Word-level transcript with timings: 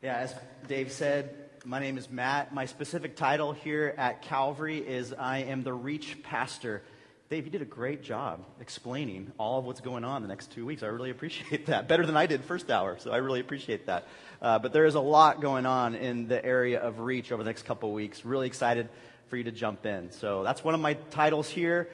Yeah, 0.00 0.18
as 0.18 0.32
Dave 0.68 0.92
said, 0.92 1.34
my 1.64 1.80
name 1.80 1.98
is 1.98 2.08
Matt. 2.08 2.54
My 2.54 2.66
specific 2.66 3.16
title 3.16 3.52
here 3.52 3.92
at 3.98 4.22
Calvary 4.22 4.78
is 4.78 5.12
I 5.12 5.38
am 5.38 5.64
the 5.64 5.72
Reach 5.72 6.22
Pastor. 6.22 6.82
Dave, 7.30 7.46
you 7.46 7.50
did 7.50 7.62
a 7.62 7.64
great 7.64 8.04
job 8.04 8.44
explaining 8.60 9.32
all 9.38 9.58
of 9.58 9.64
what's 9.64 9.80
going 9.80 10.04
on 10.04 10.22
the 10.22 10.28
next 10.28 10.52
two 10.52 10.64
weeks. 10.64 10.84
I 10.84 10.86
really 10.86 11.10
appreciate 11.10 11.66
that. 11.66 11.88
Better 11.88 12.06
than 12.06 12.16
I 12.16 12.26
did 12.26 12.44
first 12.44 12.70
hour, 12.70 12.96
so 13.00 13.10
I 13.10 13.16
really 13.16 13.40
appreciate 13.40 13.86
that. 13.86 14.06
Uh, 14.40 14.60
but 14.60 14.72
there 14.72 14.86
is 14.86 14.94
a 14.94 15.00
lot 15.00 15.40
going 15.40 15.66
on 15.66 15.96
in 15.96 16.28
the 16.28 16.44
area 16.44 16.78
of 16.78 17.00
Reach 17.00 17.32
over 17.32 17.42
the 17.42 17.50
next 17.50 17.64
couple 17.64 17.92
weeks. 17.92 18.24
Really 18.24 18.46
excited 18.46 18.88
for 19.26 19.36
you 19.36 19.42
to 19.44 19.52
jump 19.52 19.84
in. 19.84 20.12
So 20.12 20.44
that's 20.44 20.62
one 20.62 20.74
of 20.74 20.80
my 20.80 20.94
titles 21.10 21.48
here. 21.48 21.88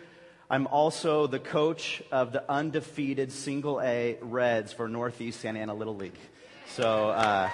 I'm 0.50 0.66
also 0.66 1.27
the 1.27 1.39
coach 1.39 2.02
of 2.12 2.32
the 2.32 2.45
undefeated 2.52 3.32
single 3.32 3.80
A 3.80 4.18
Reds 4.21 4.75
for 4.75 4.89
Northeast 4.89 5.41
Santa 5.41 5.61
Ana 5.61 5.73
Little 5.73 5.96
League. 5.96 6.18
So, 6.75 7.09
uh, 7.09 7.48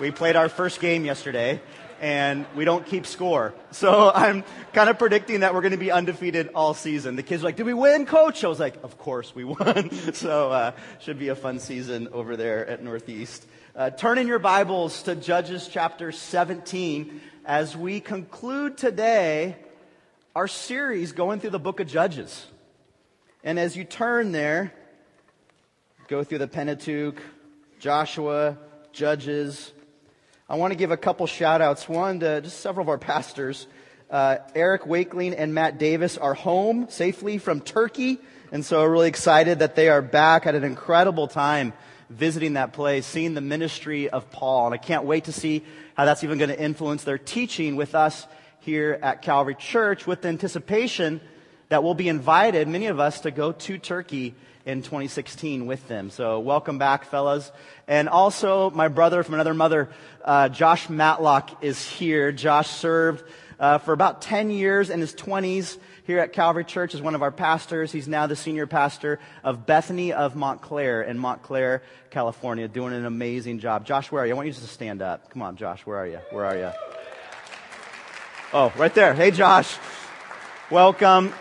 we 0.00 0.10
played 0.10 0.34
our 0.34 0.48
first 0.48 0.80
game 0.80 1.04
yesterday 1.04 1.60
and 2.00 2.46
we 2.56 2.64
don't 2.64 2.84
keep 2.84 3.06
score. 3.06 3.54
So 3.74 4.08
I'm 4.14 4.44
kind 4.72 4.88
of 4.88 5.00
predicting 5.00 5.40
that 5.40 5.52
we're 5.52 5.60
going 5.60 5.72
to 5.72 5.76
be 5.76 5.90
undefeated 5.90 6.50
all 6.54 6.74
season. 6.74 7.16
The 7.16 7.24
kids 7.24 7.42
are 7.42 7.46
like, 7.46 7.56
did 7.56 7.66
we 7.66 7.74
win, 7.74 8.06
coach? 8.06 8.44
I 8.44 8.48
was 8.48 8.60
like, 8.60 8.76
of 8.84 8.98
course 8.98 9.34
we 9.34 9.42
won. 9.44 9.90
so, 10.14 10.52
uh, 10.52 10.72
should 11.00 11.18
be 11.18 11.28
a 11.28 11.34
fun 11.34 11.58
season 11.58 12.06
over 12.12 12.36
there 12.36 12.64
at 12.68 12.84
Northeast. 12.84 13.44
Uh, 13.74 13.90
turn 13.90 14.18
in 14.18 14.28
your 14.28 14.38
Bibles 14.38 15.02
to 15.02 15.16
Judges 15.16 15.68
chapter 15.68 16.12
17 16.12 17.20
as 17.44 17.76
we 17.76 17.98
conclude 17.98 18.78
today 18.78 19.56
our 20.36 20.46
series 20.46 21.10
going 21.10 21.40
through 21.40 21.50
the 21.50 21.58
book 21.58 21.80
of 21.80 21.88
Judges. 21.88 22.46
And 23.42 23.58
as 23.58 23.76
you 23.76 23.82
turn 23.82 24.30
there, 24.30 24.72
go 26.06 26.22
through 26.22 26.38
the 26.38 26.48
Pentateuch, 26.48 27.20
Joshua, 27.80 28.56
Judges, 28.92 29.72
I 30.46 30.56
want 30.56 30.72
to 30.72 30.76
give 30.76 30.90
a 30.90 30.98
couple 30.98 31.26
shout 31.26 31.62
outs. 31.62 31.88
One 31.88 32.20
to 32.20 32.42
just 32.42 32.60
several 32.60 32.84
of 32.84 32.90
our 32.90 32.98
pastors. 32.98 33.66
Uh, 34.10 34.36
Eric 34.54 34.84
Wakeling 34.84 35.32
and 35.34 35.54
Matt 35.54 35.78
Davis 35.78 36.18
are 36.18 36.34
home 36.34 36.86
safely 36.90 37.38
from 37.38 37.62
Turkey. 37.62 38.18
And 38.52 38.62
so 38.62 38.82
we're 38.82 38.90
really 38.90 39.08
excited 39.08 39.60
that 39.60 39.74
they 39.74 39.88
are 39.88 40.02
back. 40.02 40.46
at 40.46 40.54
an 40.54 40.62
incredible 40.62 41.28
time 41.28 41.72
visiting 42.10 42.52
that 42.52 42.74
place, 42.74 43.06
seeing 43.06 43.32
the 43.32 43.40
ministry 43.40 44.10
of 44.10 44.30
Paul. 44.30 44.66
And 44.66 44.74
I 44.74 44.76
can't 44.76 45.04
wait 45.04 45.24
to 45.24 45.32
see 45.32 45.64
how 45.94 46.04
that's 46.04 46.22
even 46.22 46.36
going 46.36 46.50
to 46.50 46.60
influence 46.60 47.04
their 47.04 47.16
teaching 47.16 47.74
with 47.74 47.94
us 47.94 48.26
here 48.60 48.98
at 49.00 49.22
Calvary 49.22 49.54
Church 49.54 50.06
with 50.06 50.20
the 50.20 50.28
anticipation 50.28 51.22
that 51.70 51.82
we'll 51.82 51.94
be 51.94 52.10
invited, 52.10 52.68
many 52.68 52.88
of 52.88 53.00
us, 53.00 53.20
to 53.20 53.30
go 53.30 53.52
to 53.52 53.78
Turkey 53.78 54.34
in 54.66 54.82
2016 54.82 55.66
with 55.66 55.86
them. 55.88 56.10
So 56.10 56.40
welcome 56.40 56.78
back, 56.78 57.04
fellas. 57.04 57.52
And 57.86 58.08
also, 58.08 58.70
my 58.70 58.88
brother 58.88 59.22
from 59.22 59.34
another 59.34 59.54
mother, 59.54 59.90
uh, 60.24 60.48
Josh 60.48 60.88
Matlock, 60.88 61.62
is 61.62 61.86
here. 61.86 62.32
Josh 62.32 62.68
served 62.68 63.24
uh, 63.60 63.78
for 63.78 63.92
about 63.92 64.22
10 64.22 64.50
years 64.50 64.90
in 64.90 65.00
his 65.00 65.14
20s 65.14 65.78
here 66.06 66.18
at 66.18 66.32
Calvary 66.32 66.64
Church 66.64 66.94
as 66.94 67.02
one 67.02 67.14
of 67.14 67.22
our 67.22 67.30
pastors. 67.30 67.92
He's 67.92 68.08
now 68.08 68.26
the 68.26 68.36
senior 68.36 68.66
pastor 68.66 69.20
of 69.42 69.66
Bethany 69.66 70.12
of 70.12 70.34
Montclair 70.34 71.02
in 71.02 71.18
Montclair, 71.18 71.82
California, 72.10 72.66
doing 72.66 72.94
an 72.94 73.04
amazing 73.04 73.58
job. 73.58 73.86
Josh, 73.86 74.10
where 74.10 74.22
are 74.22 74.26
you? 74.26 74.32
I 74.32 74.36
want 74.36 74.46
you 74.46 74.52
just 74.52 74.66
to 74.66 74.72
stand 74.72 75.02
up. 75.02 75.30
Come 75.30 75.42
on, 75.42 75.56
Josh, 75.56 75.84
where 75.86 75.98
are 75.98 76.06
you? 76.06 76.20
Where 76.30 76.44
are 76.44 76.56
you? 76.56 76.70
Oh, 78.52 78.72
right 78.76 78.94
there. 78.94 79.14
Hey, 79.14 79.30
Josh. 79.30 79.76
Welcome 80.70 81.34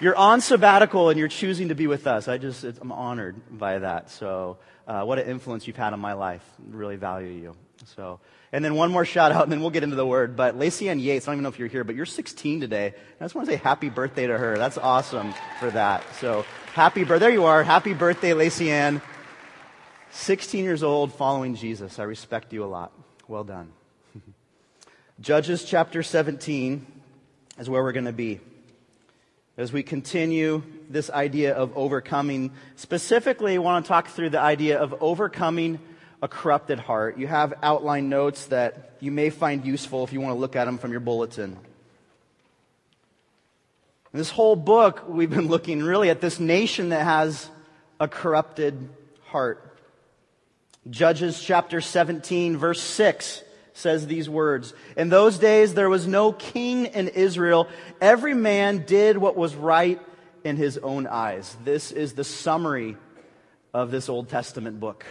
you're 0.00 0.16
on 0.16 0.40
sabbatical 0.40 1.08
and 1.08 1.18
you're 1.18 1.28
choosing 1.28 1.68
to 1.68 1.74
be 1.74 1.86
with 1.86 2.06
us. 2.06 2.28
I 2.28 2.38
just, 2.38 2.64
I'm 2.64 2.92
honored 2.92 3.36
by 3.50 3.78
that. 3.78 4.10
So, 4.10 4.58
uh, 4.86 5.02
what 5.02 5.18
an 5.18 5.28
influence 5.28 5.66
you've 5.66 5.76
had 5.76 5.92
on 5.92 6.00
my 6.00 6.12
life. 6.12 6.44
Really 6.70 6.96
value 6.96 7.28
you. 7.28 7.56
So, 7.96 8.20
and 8.52 8.64
then 8.64 8.74
one 8.74 8.90
more 8.90 9.04
shout 9.04 9.32
out 9.32 9.42
and 9.42 9.52
then 9.52 9.60
we'll 9.60 9.70
get 9.70 9.82
into 9.82 9.96
the 9.96 10.06
word. 10.06 10.36
But 10.36 10.56
Lacey 10.56 10.88
Ann 10.88 11.00
Yates, 11.00 11.26
I 11.26 11.30
don't 11.30 11.36
even 11.36 11.42
know 11.44 11.48
if 11.48 11.58
you're 11.58 11.68
here, 11.68 11.82
but 11.82 11.94
you're 11.94 12.06
16 12.06 12.60
today. 12.60 12.94
I 13.20 13.24
just 13.24 13.34
want 13.34 13.48
to 13.48 13.52
say 13.52 13.58
happy 13.58 13.88
birthday 13.88 14.26
to 14.26 14.36
her. 14.36 14.56
That's 14.58 14.78
awesome 14.78 15.34
for 15.58 15.70
that. 15.70 16.04
So, 16.20 16.44
happy 16.74 17.04
birthday. 17.04 17.26
There 17.26 17.34
you 17.34 17.44
are. 17.44 17.64
Happy 17.64 17.94
birthday, 17.94 18.32
Lacey 18.32 18.70
Ann. 18.70 19.02
16 20.10 20.64
years 20.64 20.82
old 20.82 21.12
following 21.12 21.54
Jesus. 21.54 21.98
I 21.98 22.04
respect 22.04 22.52
you 22.52 22.64
a 22.64 22.66
lot. 22.66 22.92
Well 23.28 23.44
done. 23.44 23.72
Judges 25.20 25.64
chapter 25.64 26.02
17 26.02 26.86
is 27.58 27.68
where 27.68 27.82
we're 27.82 27.92
going 27.92 28.06
to 28.06 28.12
be 28.12 28.40
as 29.56 29.72
we 29.72 29.82
continue 29.82 30.62
this 30.90 31.10
idea 31.10 31.54
of 31.54 31.76
overcoming. 31.76 32.50
Specifically, 32.76 33.54
I 33.54 33.58
want 33.58 33.84
to 33.84 33.88
talk 33.88 34.08
through 34.08 34.30
the 34.30 34.40
idea 34.40 34.78
of 34.78 34.94
overcoming 35.00 35.78
a 36.22 36.28
corrupted 36.28 36.78
heart. 36.78 37.18
You 37.18 37.26
have 37.26 37.54
outline 37.62 38.08
notes 38.08 38.46
that 38.46 38.96
you 39.00 39.10
may 39.10 39.30
find 39.30 39.64
useful 39.64 40.04
if 40.04 40.12
you 40.12 40.20
want 40.20 40.34
to 40.34 40.38
look 40.38 40.56
at 40.56 40.66
them 40.66 40.78
from 40.78 40.90
your 40.90 41.00
bulletin. 41.00 41.56
In 44.12 44.18
this 44.18 44.30
whole 44.30 44.56
book, 44.56 45.04
we've 45.08 45.30
been 45.30 45.48
looking 45.48 45.82
really 45.82 46.10
at 46.10 46.20
this 46.20 46.40
nation 46.40 46.90
that 46.90 47.04
has 47.04 47.50
a 48.00 48.08
corrupted 48.08 48.88
heart. 49.24 49.78
Judges 50.88 51.42
chapter 51.42 51.80
17, 51.80 52.56
verse 52.56 52.80
6 52.80 53.42
says 53.76 54.06
these 54.06 54.28
words. 54.28 54.72
In 54.96 55.08
those 55.08 55.38
days, 55.38 55.74
there 55.74 55.90
was 55.90 56.06
no 56.06 56.32
king 56.32 56.86
in 56.86 57.08
Israel. 57.08 57.68
Every 58.00 58.34
man 58.34 58.84
did 58.86 59.18
what 59.18 59.36
was 59.36 59.54
right 59.54 60.00
in 60.44 60.56
his 60.56 60.78
own 60.78 61.06
eyes. 61.06 61.56
This 61.64 61.92
is 61.92 62.14
the 62.14 62.24
summary 62.24 62.96
of 63.74 63.90
this 63.90 64.08
Old 64.08 64.28
Testament 64.28 64.80
book. 64.80 65.04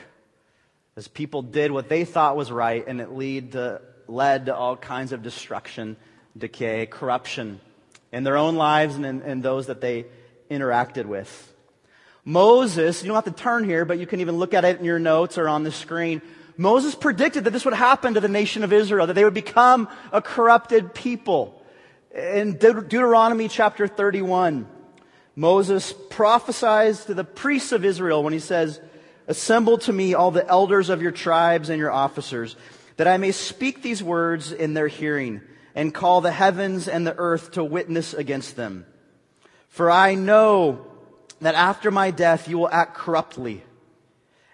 As 0.96 1.08
people 1.08 1.42
did 1.42 1.72
what 1.72 1.90
they 1.90 2.06
thought 2.06 2.36
was 2.36 2.52
right, 2.52 2.86
and 2.88 3.02
it 3.02 3.12
lead 3.12 3.52
to, 3.52 3.81
led 4.08 4.48
to 4.48 4.56
all 4.56 4.75
kinds 4.75 5.12
of 5.12 5.22
destruction, 5.22 5.98
decay, 6.38 6.86
corruption 6.86 7.59
in 8.12 8.24
their 8.24 8.38
own 8.38 8.56
lives 8.56 8.96
and 8.96 9.06
in, 9.06 9.22
in 9.22 9.42
those 9.42 9.68
that 9.68 9.81
they 9.81 10.06
interacted 10.50 11.06
with. 11.06 11.54
Moses, 12.24 13.04
you 13.04 13.08
don't 13.08 13.16
have 13.16 13.36
to 13.36 13.44
turn 13.44 13.66
here, 13.66 13.86
but 13.86 14.00
you 14.00 14.08
can 14.08 14.22
even 14.22 14.38
look 14.38 14.56
at 14.56 14.66
it 14.66 14.80
in 14.80 14.86
your 14.86 14.98
notes 14.98 15.38
or 15.38 15.48
on 15.48 15.64
the 15.64 15.72
screen. 15.72 16.22
Moses 16.58 16.96
predicted 16.96 17.44
that 17.44 17.52
this 17.52 17.66
would 17.66 17.74
happen 17.74 18.14
to 18.14 18.22
the 18.22 18.28
nation 18.28 18.64
of 18.64 18.72
Israel, 18.72 19.08
that 19.08 19.14
they 19.14 19.24
would 19.24 19.34
become 19.34 19.90
a 20.12 20.22
corrupted 20.22 20.94
people. 20.94 21.62
In 22.14 22.58
De- 22.58 22.82
Deuteronomy 22.82 23.48
chapter 23.50 23.88
31, 23.88 24.68
Moses 25.36 25.94
prophesies 26.10 27.06
to 27.06 27.14
the 27.14 27.26
priests 27.26 27.74
of 27.74 27.84
Israel 27.84 28.24
when 28.24 28.32
he 28.32 28.40
says, 28.40 28.80
Assemble 29.28 29.80
to 29.80 29.92
me 29.92 30.14
all 30.14 30.32
the 30.32 30.48
elders 30.48 30.90
of 30.90 31.02
your 31.02 31.12
tribes 31.12 31.70
and 31.70 31.80
your 31.80 31.92
officers, 31.92 32.56
that 32.98 33.08
I 33.08 33.18
may 33.18 33.32
speak 33.32 33.82
these 33.82 34.02
words 34.02 34.52
in 34.54 34.74
their 34.74 34.88
hearing, 34.88 35.42
and 35.74 35.94
call 35.94 36.22
the 36.22 36.32
heavens 36.32 36.88
and 36.88 37.06
the 37.06 37.16
earth 37.18 37.52
to 37.52 37.64
witness 37.64 38.14
against 38.14 38.56
them. 38.56 38.86
For 39.68 39.92
I 39.92 40.16
know 40.16 40.88
that 41.42 41.56
after 41.56 41.92
my 41.92 42.12
death 42.12 42.48
you 42.48 42.58
will 42.60 42.70
act 42.70 42.96
corruptly 42.96 43.62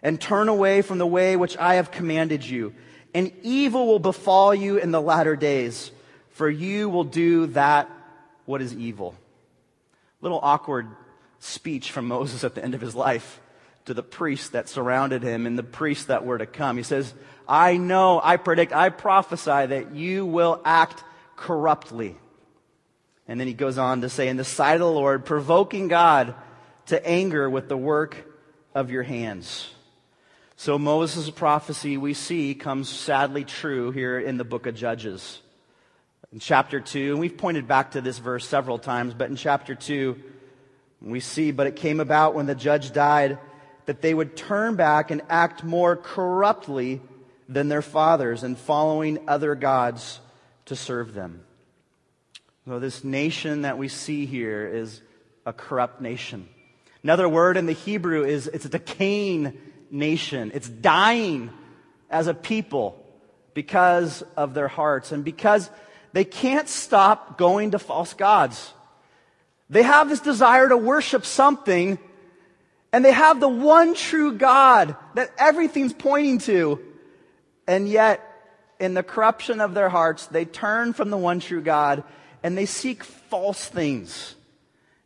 and 0.03 0.19
turn 0.19 0.49
away 0.49 0.81
from 0.81 0.97
the 0.97 1.07
way 1.07 1.35
which 1.35 1.57
I 1.57 1.75
have 1.75 1.91
commanded 1.91 2.45
you. 2.45 2.73
And 3.13 3.31
evil 3.43 3.87
will 3.87 3.99
befall 3.99 4.55
you 4.55 4.77
in 4.77 4.91
the 4.91 5.01
latter 5.01 5.35
days, 5.35 5.91
for 6.31 6.49
you 6.49 6.89
will 6.89 7.03
do 7.03 7.47
that 7.47 7.89
what 8.45 8.61
is 8.61 8.73
evil. 8.73 9.15
Little 10.21 10.39
awkward 10.41 10.87
speech 11.39 11.91
from 11.91 12.07
Moses 12.07 12.43
at 12.43 12.55
the 12.55 12.63
end 12.63 12.75
of 12.75 12.81
his 12.81 12.95
life 12.95 13.39
to 13.85 13.93
the 13.93 14.03
priests 14.03 14.49
that 14.49 14.69
surrounded 14.69 15.23
him 15.23 15.45
and 15.45 15.57
the 15.57 15.63
priests 15.63 16.05
that 16.05 16.25
were 16.25 16.37
to 16.37 16.45
come. 16.45 16.77
He 16.77 16.83
says, 16.83 17.13
I 17.47 17.77
know, 17.77 18.21
I 18.23 18.37
predict, 18.37 18.73
I 18.73 18.89
prophesy 18.89 19.65
that 19.67 19.93
you 19.93 20.25
will 20.25 20.61
act 20.63 21.03
corruptly. 21.35 22.15
And 23.27 23.39
then 23.39 23.47
he 23.47 23.53
goes 23.53 23.77
on 23.77 24.01
to 24.01 24.09
say, 24.09 24.27
in 24.27 24.37
the 24.37 24.43
sight 24.43 24.75
of 24.75 24.81
the 24.81 24.91
Lord, 24.91 25.25
provoking 25.25 25.87
God 25.87 26.35
to 26.87 27.05
anger 27.07 27.49
with 27.49 27.67
the 27.67 27.77
work 27.77 28.15
of 28.75 28.91
your 28.91 29.03
hands. 29.03 29.69
So 30.61 30.77
Moses' 30.77 31.31
prophecy 31.31 31.97
we 31.97 32.13
see 32.13 32.53
comes 32.53 32.87
sadly 32.87 33.43
true 33.43 33.89
here 33.89 34.19
in 34.19 34.37
the 34.37 34.43
book 34.43 34.67
of 34.67 34.75
Judges. 34.75 35.41
In 36.31 36.37
chapter 36.37 36.79
2, 36.79 37.13
and 37.13 37.19
we've 37.19 37.35
pointed 37.35 37.67
back 37.67 37.93
to 37.93 38.01
this 38.01 38.19
verse 38.19 38.47
several 38.47 38.77
times, 38.77 39.15
but 39.15 39.31
in 39.31 39.35
chapter 39.35 39.73
2, 39.73 40.15
we 41.01 41.19
see, 41.19 41.49
but 41.49 41.65
it 41.65 41.77
came 41.77 41.99
about 41.99 42.35
when 42.35 42.45
the 42.45 42.53
judge 42.53 42.93
died 42.93 43.39
that 43.87 44.03
they 44.03 44.13
would 44.13 44.37
turn 44.37 44.75
back 44.75 45.09
and 45.09 45.23
act 45.31 45.63
more 45.63 45.95
corruptly 45.95 47.01
than 47.49 47.67
their 47.67 47.81
fathers 47.81 48.43
and 48.43 48.55
following 48.55 49.17
other 49.27 49.55
gods 49.55 50.19
to 50.65 50.75
serve 50.75 51.15
them. 51.15 51.41
So 52.67 52.77
this 52.77 53.03
nation 53.03 53.63
that 53.63 53.79
we 53.79 53.87
see 53.87 54.27
here 54.27 54.67
is 54.67 55.01
a 55.43 55.53
corrupt 55.53 56.01
nation. 56.01 56.47
Another 57.01 57.27
word 57.27 57.57
in 57.57 57.65
the 57.65 57.73
Hebrew 57.73 58.23
is 58.25 58.45
it's 58.45 58.65
a 58.65 58.69
decaying 58.69 59.57
nation. 59.91 60.51
It's 60.53 60.69
dying 60.69 61.51
as 62.09 62.27
a 62.27 62.33
people 62.33 62.97
because 63.53 64.21
of 64.37 64.53
their 64.53 64.67
hearts 64.67 65.11
and 65.11 65.23
because 65.23 65.69
they 66.13 66.23
can't 66.23 66.67
stop 66.67 67.37
going 67.37 67.71
to 67.71 67.79
false 67.79 68.13
gods. 68.13 68.73
They 69.69 69.83
have 69.83 70.09
this 70.09 70.19
desire 70.19 70.67
to 70.69 70.77
worship 70.77 71.25
something 71.25 71.97
and 72.93 73.05
they 73.05 73.13
have 73.13 73.39
the 73.39 73.47
one 73.47 73.95
true 73.95 74.33
God 74.33 74.95
that 75.15 75.31
everything's 75.37 75.93
pointing 75.93 76.39
to. 76.39 76.79
And 77.67 77.87
yet, 77.87 78.27
in 78.79 78.93
the 78.95 79.03
corruption 79.03 79.61
of 79.61 79.73
their 79.73 79.87
hearts, 79.87 80.25
they 80.25 80.43
turn 80.43 80.91
from 80.93 81.09
the 81.09 81.17
one 81.17 81.39
true 81.39 81.61
God 81.61 82.03
and 82.43 82.57
they 82.57 82.65
seek 82.65 83.03
false 83.03 83.65
things. 83.65 84.35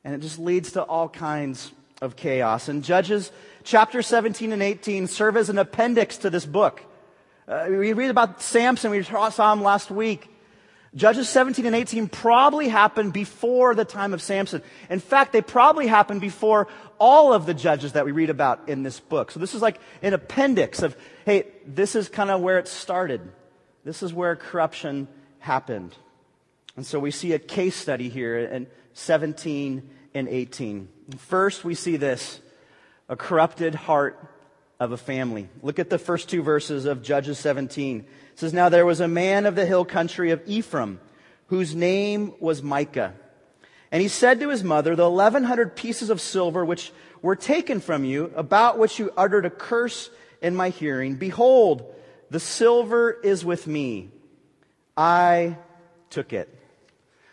And 0.03 0.15
it 0.15 0.21
just 0.21 0.39
leads 0.39 0.71
to 0.73 0.81
all 0.81 1.09
kinds 1.09 1.71
of 2.01 2.15
chaos. 2.15 2.69
And 2.69 2.83
Judges 2.83 3.31
chapter 3.65 4.01
17 4.01 4.53
and 4.53 4.63
18 4.63 5.07
serve 5.07 5.35
as 5.35 5.49
an 5.49 5.57
appendix 5.57 6.17
to 6.17 6.29
this 6.29 6.45
book. 6.45 6.81
Uh, 7.47 7.65
we 7.67 7.91
read 7.93 8.09
about 8.09 8.41
Samson, 8.41 8.91
we 8.91 9.03
saw 9.03 9.51
him 9.51 9.61
last 9.61 9.91
week. 9.91 10.29
Judges 10.95 11.27
17 11.27 11.65
and 11.65 11.75
18 11.75 12.07
probably 12.07 12.69
happened 12.69 13.11
before 13.11 13.75
the 13.75 13.83
time 13.83 14.13
of 14.13 14.21
Samson. 14.21 14.61
In 14.89 14.99
fact, 14.99 15.33
they 15.33 15.41
probably 15.41 15.87
happened 15.87 16.21
before 16.21 16.69
all 16.99 17.33
of 17.33 17.45
the 17.45 17.53
judges 17.53 17.91
that 17.93 18.05
we 18.05 18.13
read 18.13 18.29
about 18.29 18.69
in 18.69 18.83
this 18.83 19.01
book. 19.01 19.31
So 19.31 19.41
this 19.41 19.53
is 19.53 19.61
like 19.61 19.81
an 20.01 20.13
appendix 20.13 20.81
of, 20.81 20.95
hey, 21.25 21.47
this 21.65 21.95
is 21.95 22.07
kind 22.07 22.31
of 22.31 22.39
where 22.39 22.59
it 22.59 22.69
started. 22.69 23.19
This 23.83 24.03
is 24.03 24.13
where 24.13 24.37
corruption 24.37 25.09
happened. 25.39 25.93
And 26.77 26.85
so 26.85 26.97
we 26.97 27.11
see 27.11 27.33
a 27.33 27.39
case 27.39 27.75
study 27.75 28.07
here 28.07 28.37
in 28.37 28.67
17 28.93 29.89
and 30.13 30.29
18. 30.29 30.87
First, 31.17 31.65
we 31.65 31.75
see 31.75 31.97
this 31.97 32.39
a 33.07 33.15
corrupted 33.15 33.75
heart 33.75 34.19
of 34.79 34.91
a 34.91 34.97
family. 34.97 35.49
Look 35.61 35.79
at 35.79 35.89
the 35.89 35.99
first 35.99 36.29
two 36.29 36.41
verses 36.41 36.85
of 36.85 37.01
Judges 37.01 37.39
17. 37.39 37.99
It 37.99 38.39
says, 38.39 38.53
Now 38.53 38.69
there 38.69 38.85
was 38.85 38.99
a 38.99 39.07
man 39.07 39.45
of 39.45 39.55
the 39.55 39.65
hill 39.65 39.85
country 39.85 40.31
of 40.31 40.41
Ephraim, 40.45 40.99
whose 41.47 41.75
name 41.75 42.33
was 42.39 42.61
Micah. 42.63 43.13
And 43.91 44.01
he 44.01 44.07
said 44.07 44.39
to 44.39 44.49
his 44.49 44.63
mother, 44.63 44.95
The 44.95 45.09
1100 45.09 45.75
pieces 45.75 46.09
of 46.09 46.19
silver 46.19 46.65
which 46.65 46.91
were 47.21 47.35
taken 47.35 47.79
from 47.79 48.03
you, 48.03 48.31
about 48.35 48.77
which 48.77 48.99
you 48.99 49.11
uttered 49.15 49.45
a 49.45 49.49
curse 49.49 50.09
in 50.41 50.55
my 50.55 50.69
hearing, 50.69 51.15
behold, 51.15 51.93
the 52.29 52.39
silver 52.39 53.11
is 53.11 53.45
with 53.45 53.67
me. 53.67 54.11
I 54.97 55.57
took 56.09 56.33
it. 56.33 56.49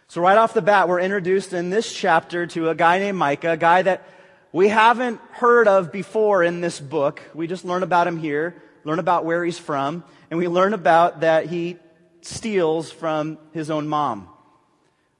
So 0.08 0.20
right 0.20 0.36
off 0.36 0.54
the 0.54 0.62
bat, 0.62 0.88
we're 0.88 1.00
introduced 1.00 1.52
in 1.52 1.70
this 1.70 1.92
chapter 1.92 2.46
to 2.48 2.68
a 2.68 2.74
guy 2.74 2.98
named 2.98 3.18
Micah, 3.18 3.52
a 3.52 3.56
guy 3.56 3.82
that 3.82 4.06
we 4.52 4.68
haven't 4.68 5.20
heard 5.30 5.66
of 5.66 5.90
before 5.90 6.44
in 6.44 6.60
this 6.60 6.78
book. 6.78 7.22
We 7.34 7.46
just 7.46 7.64
learn 7.64 7.82
about 7.82 8.06
him 8.06 8.18
here, 8.18 8.62
learn 8.84 8.98
about 8.98 9.24
where 9.24 9.44
he's 9.44 9.58
from, 9.58 10.04
and 10.30 10.38
we 10.38 10.46
learn 10.46 10.74
about 10.74 11.20
that 11.20 11.46
he 11.46 11.78
steals 12.20 12.90
from 12.90 13.38
his 13.52 13.70
own 13.70 13.88
mom. 13.88 14.28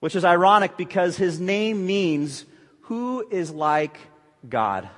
Which 0.01 0.17
is 0.17 0.25
ironic 0.25 0.77
because 0.77 1.17
his 1.17 1.41
name 1.41 1.87
means 1.87 2.45
who 2.83 3.27
is 3.31 3.51
like 3.51 3.97
God. 4.49 4.89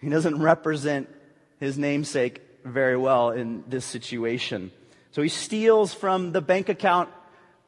He 0.00 0.08
doesn't 0.08 0.40
represent 0.40 1.08
his 1.60 1.76
namesake 1.76 2.40
very 2.64 2.96
well 2.96 3.30
in 3.30 3.64
this 3.68 3.84
situation. 3.84 4.70
So 5.10 5.20
he 5.20 5.28
steals 5.28 5.92
from 5.92 6.32
the 6.32 6.40
bank 6.40 6.68
account 6.68 7.10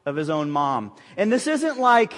of 0.05 0.15
his 0.15 0.29
own 0.29 0.49
mom. 0.49 0.93
And 1.17 1.31
this 1.31 1.47
isn't 1.47 1.79
like 1.79 2.13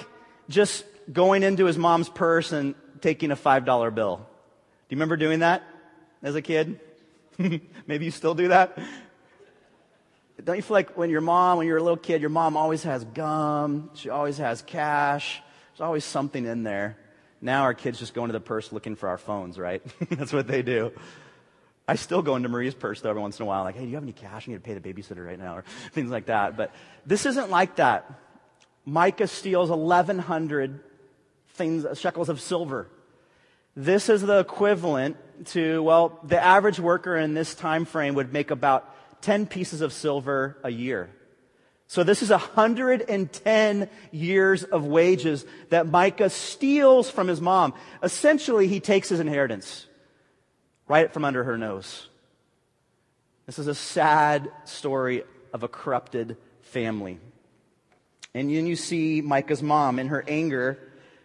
just 0.48 0.84
going 1.12 1.42
into 1.42 1.66
his 1.66 1.76
mom's 1.76 2.08
purse 2.08 2.52
and 2.52 2.74
taking 3.00 3.30
a 3.30 3.36
$5 3.36 3.94
bill. 3.94 4.16
Do 4.16 4.22
you 4.94 4.96
remember 4.96 5.16
doing 5.16 5.40
that 5.40 5.62
as 6.22 6.34
a 6.34 6.42
kid? 6.42 6.80
Maybe 7.38 8.04
you 8.04 8.10
still 8.10 8.34
do 8.34 8.48
that? 8.48 8.78
Don't 10.42 10.56
you 10.56 10.62
feel 10.62 10.74
like 10.74 10.96
when 10.96 11.10
your 11.10 11.20
mom, 11.20 11.58
when 11.58 11.66
you're 11.66 11.78
a 11.78 11.82
little 11.82 11.96
kid, 11.96 12.20
your 12.20 12.30
mom 12.30 12.56
always 12.56 12.84
has 12.84 13.04
gum, 13.04 13.90
she 13.94 14.08
always 14.08 14.38
has 14.38 14.62
cash, 14.62 15.42
there's 15.72 15.80
always 15.80 16.04
something 16.04 16.46
in 16.46 16.62
there. 16.62 16.96
Now 17.40 17.62
our 17.62 17.74
kids 17.74 17.98
just 17.98 18.14
go 18.14 18.24
into 18.24 18.32
the 18.32 18.40
purse 18.40 18.72
looking 18.72 18.96
for 18.96 19.08
our 19.08 19.18
phones, 19.18 19.58
right? 19.58 19.82
That's 20.10 20.32
what 20.32 20.46
they 20.46 20.62
do. 20.62 20.92
I 21.86 21.94
still 21.96 22.22
go 22.22 22.36
into 22.36 22.48
Marie's 22.48 22.74
purse 22.74 23.00
though 23.00 23.10
every 23.10 23.22
once 23.22 23.38
in 23.38 23.44
a 23.44 23.46
while, 23.46 23.64
like, 23.64 23.74
hey, 23.74 23.82
do 23.82 23.88
you 23.88 23.94
have 23.94 24.02
any 24.02 24.12
cash? 24.12 24.46
I 24.46 24.52
need 24.52 24.58
to 24.58 24.62
pay 24.62 24.74
the 24.74 24.80
babysitter 24.80 25.26
right 25.26 25.38
now, 25.38 25.56
or 25.56 25.64
things 25.92 26.10
like 26.10 26.26
that. 26.26 26.56
But 26.56 26.72
this 27.06 27.26
isn't 27.26 27.50
like 27.50 27.76
that. 27.76 28.10
Micah 28.84 29.26
steals 29.26 29.70
1,100 29.70 30.80
things, 31.58 31.84
shekels 31.98 32.30
of 32.30 32.40
silver. 32.40 32.88
This 33.76 34.08
is 34.08 34.22
the 34.22 34.38
equivalent 34.38 35.16
to, 35.46 35.82
well, 35.82 36.18
the 36.24 36.42
average 36.42 36.80
worker 36.80 37.16
in 37.16 37.34
this 37.34 37.54
time 37.54 37.84
frame 37.84 38.14
would 38.14 38.32
make 38.32 38.50
about 38.50 39.22
10 39.22 39.46
pieces 39.46 39.82
of 39.82 39.92
silver 39.92 40.56
a 40.64 40.70
year. 40.70 41.10
So 41.86 42.02
this 42.02 42.22
is 42.22 42.30
110 42.30 43.90
years 44.10 44.64
of 44.64 44.84
wages 44.84 45.46
that 45.70 45.86
Micah 45.86 46.30
steals 46.30 47.10
from 47.10 47.28
his 47.28 47.40
mom. 47.40 47.74
Essentially, 48.02 48.68
he 48.68 48.80
takes 48.80 49.08
his 49.08 49.20
inheritance 49.20 49.86
right 50.86 51.12
from 51.12 51.24
under 51.24 51.44
her 51.44 51.56
nose. 51.56 52.08
This 53.46 53.58
is 53.58 53.68
a 53.68 53.74
sad 53.74 54.50
story 54.64 55.24
of 55.52 55.62
a 55.62 55.68
corrupted 55.68 56.36
family. 56.60 57.18
And 58.34 58.50
then 58.50 58.66
you 58.66 58.76
see 58.76 59.22
Micah's 59.22 59.62
mom 59.62 59.98
in 59.98 60.08
her 60.08 60.24
anger, 60.28 60.78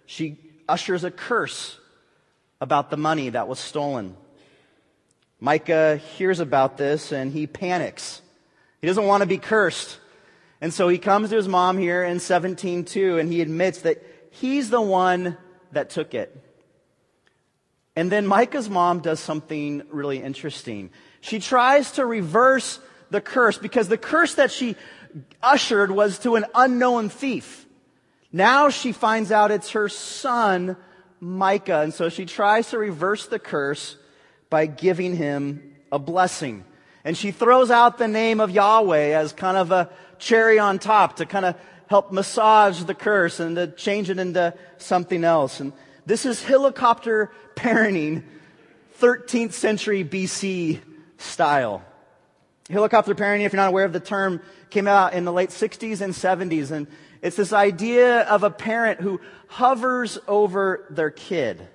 she 0.06 0.38
ushers 0.68 1.04
a 1.04 1.12
curse 1.12 1.78
about 2.62 2.90
the 2.90 2.98
money 2.98 3.30
that 3.30 3.48
was 3.48 3.60
stolen. 3.60 4.16
Micah 5.40 5.98
hears 5.98 6.40
about 6.40 6.78
this 6.78 7.12
and 7.12 7.32
he 7.32 7.48
panics. 7.48 8.22
He 8.82 8.88
doesn't 8.88 9.06
want 9.06 9.22
to 9.22 9.28
be 9.28 9.38
cursed. 9.38 10.00
And 10.62 10.74
so 10.74 10.88
he 10.88 10.98
comes 10.98 11.30
to 11.30 11.36
his 11.36 11.48
mom 11.48 11.78
here 11.78 12.04
in 12.04 12.18
17:2 12.18 13.20
and 13.20 13.32
he 13.32 13.42
admits 13.42 13.82
that 13.82 14.02
he's 14.32 14.70
the 14.70 14.82
one 14.82 15.38
that 15.74 15.90
took 15.90 16.14
it. 16.14 16.36
And 17.96 18.12
then 18.12 18.26
Micah's 18.26 18.70
mom 18.70 19.02
does 19.02 19.20
something 19.20 19.84
really 19.90 20.22
interesting. 20.22 20.90
She 21.22 21.40
tries 21.40 21.92
to 21.92 22.06
reverse 22.06 22.80
the 23.10 23.22
curse 23.22 23.58
because 23.58 23.88
the 23.88 23.98
curse 23.98 24.36
that 24.36 24.52
she 24.52 24.76
ushered 25.42 25.92
was 25.92 26.18
to 26.20 26.36
an 26.36 26.46
unknown 26.56 27.10
thief. 27.10 27.63
Now 28.34 28.70
she 28.70 28.92
finds 28.92 29.32
out 29.32 29.52
it's 29.52 29.72
her 29.72 29.88
son, 29.88 30.76
Micah. 31.20 31.82
And 31.82 31.94
so 31.94 32.10
she 32.10 32.26
tries 32.26 32.72
to 32.72 32.80
reverse 32.80 33.28
the 33.28 33.38
curse 33.38 33.96
by 34.50 34.66
giving 34.66 35.16
him 35.16 35.76
a 35.92 36.00
blessing. 36.00 36.66
And 37.06 37.16
she 37.16 37.32
throws 37.32 37.70
out 37.70 38.00
the 38.00 38.08
name 38.08 38.40
of 38.40 38.50
Yahweh 38.50 39.16
as 39.16 39.34
kind 39.34 39.56
of 39.56 39.72
a 39.72 39.90
cherry 40.18 40.58
on 40.58 40.80
top 40.80 41.18
to 41.18 41.28
kind 41.28 41.46
of 41.46 41.56
help 41.88 42.12
massage 42.12 42.84
the 42.84 42.96
curse 42.96 43.40
and 43.40 43.56
to 43.56 43.68
change 43.68 44.10
it 44.10 44.18
into 44.18 44.56
something 44.78 45.24
else. 45.24 45.60
And 45.60 45.72
this 46.06 46.26
is 46.26 46.44
helicopter 46.44 47.32
parenting, 47.56 48.24
13th 49.00 49.54
century 49.54 50.04
BC 50.04 50.80
style. 51.18 51.84
Helicopter 52.70 53.14
parenting, 53.14 53.46
if 53.46 53.54
you're 53.54 53.62
not 53.62 53.70
aware 53.70 53.86
of 53.86 53.94
the 53.94 54.00
term, 54.00 54.42
came 54.70 54.88
out 54.88 55.14
in 55.14 55.26
the 55.26 55.34
late 55.34 55.50
60s 55.50 56.02
and 56.02 56.14
70s. 56.14 56.72
And 56.72 56.88
it's 57.22 57.36
this 57.36 57.52
idea 57.52 58.22
of 58.22 58.44
a 58.44 58.50
parent 58.50 59.02
who 59.02 59.20
hovers 59.48 60.18
over 60.28 60.86
their 60.90 61.12
kid. 61.12 61.68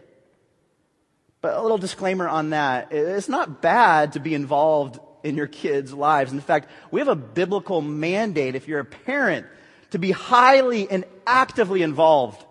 But 1.41 1.57
a 1.57 1.63
little 1.63 1.79
disclaimer 1.79 2.27
on 2.27 2.51
that. 2.51 2.89
It's 2.91 3.29
not 3.29 3.61
bad 3.61 4.15
to 4.15 4.21
be 4.21 4.35
involved 4.35 4.99
in 5.23 5.37
your 5.37 5.47
kids' 5.47 5.93
lives. 5.93 6.33
In 6.33 6.41
fact, 6.41 6.69
we 6.91 7.01
have 7.01 7.09
a 7.09 7.17
biblical 7.17 7.81
mandate, 7.81 8.55
if 8.55 8.67
you're 8.67 8.81
a 8.81 8.85
parent, 8.85 9.47
to 9.91 9.99
be 9.99 10.11
highly 10.11 10.91
and 10.91 11.05
actively 11.27 11.83
involved 11.83 12.45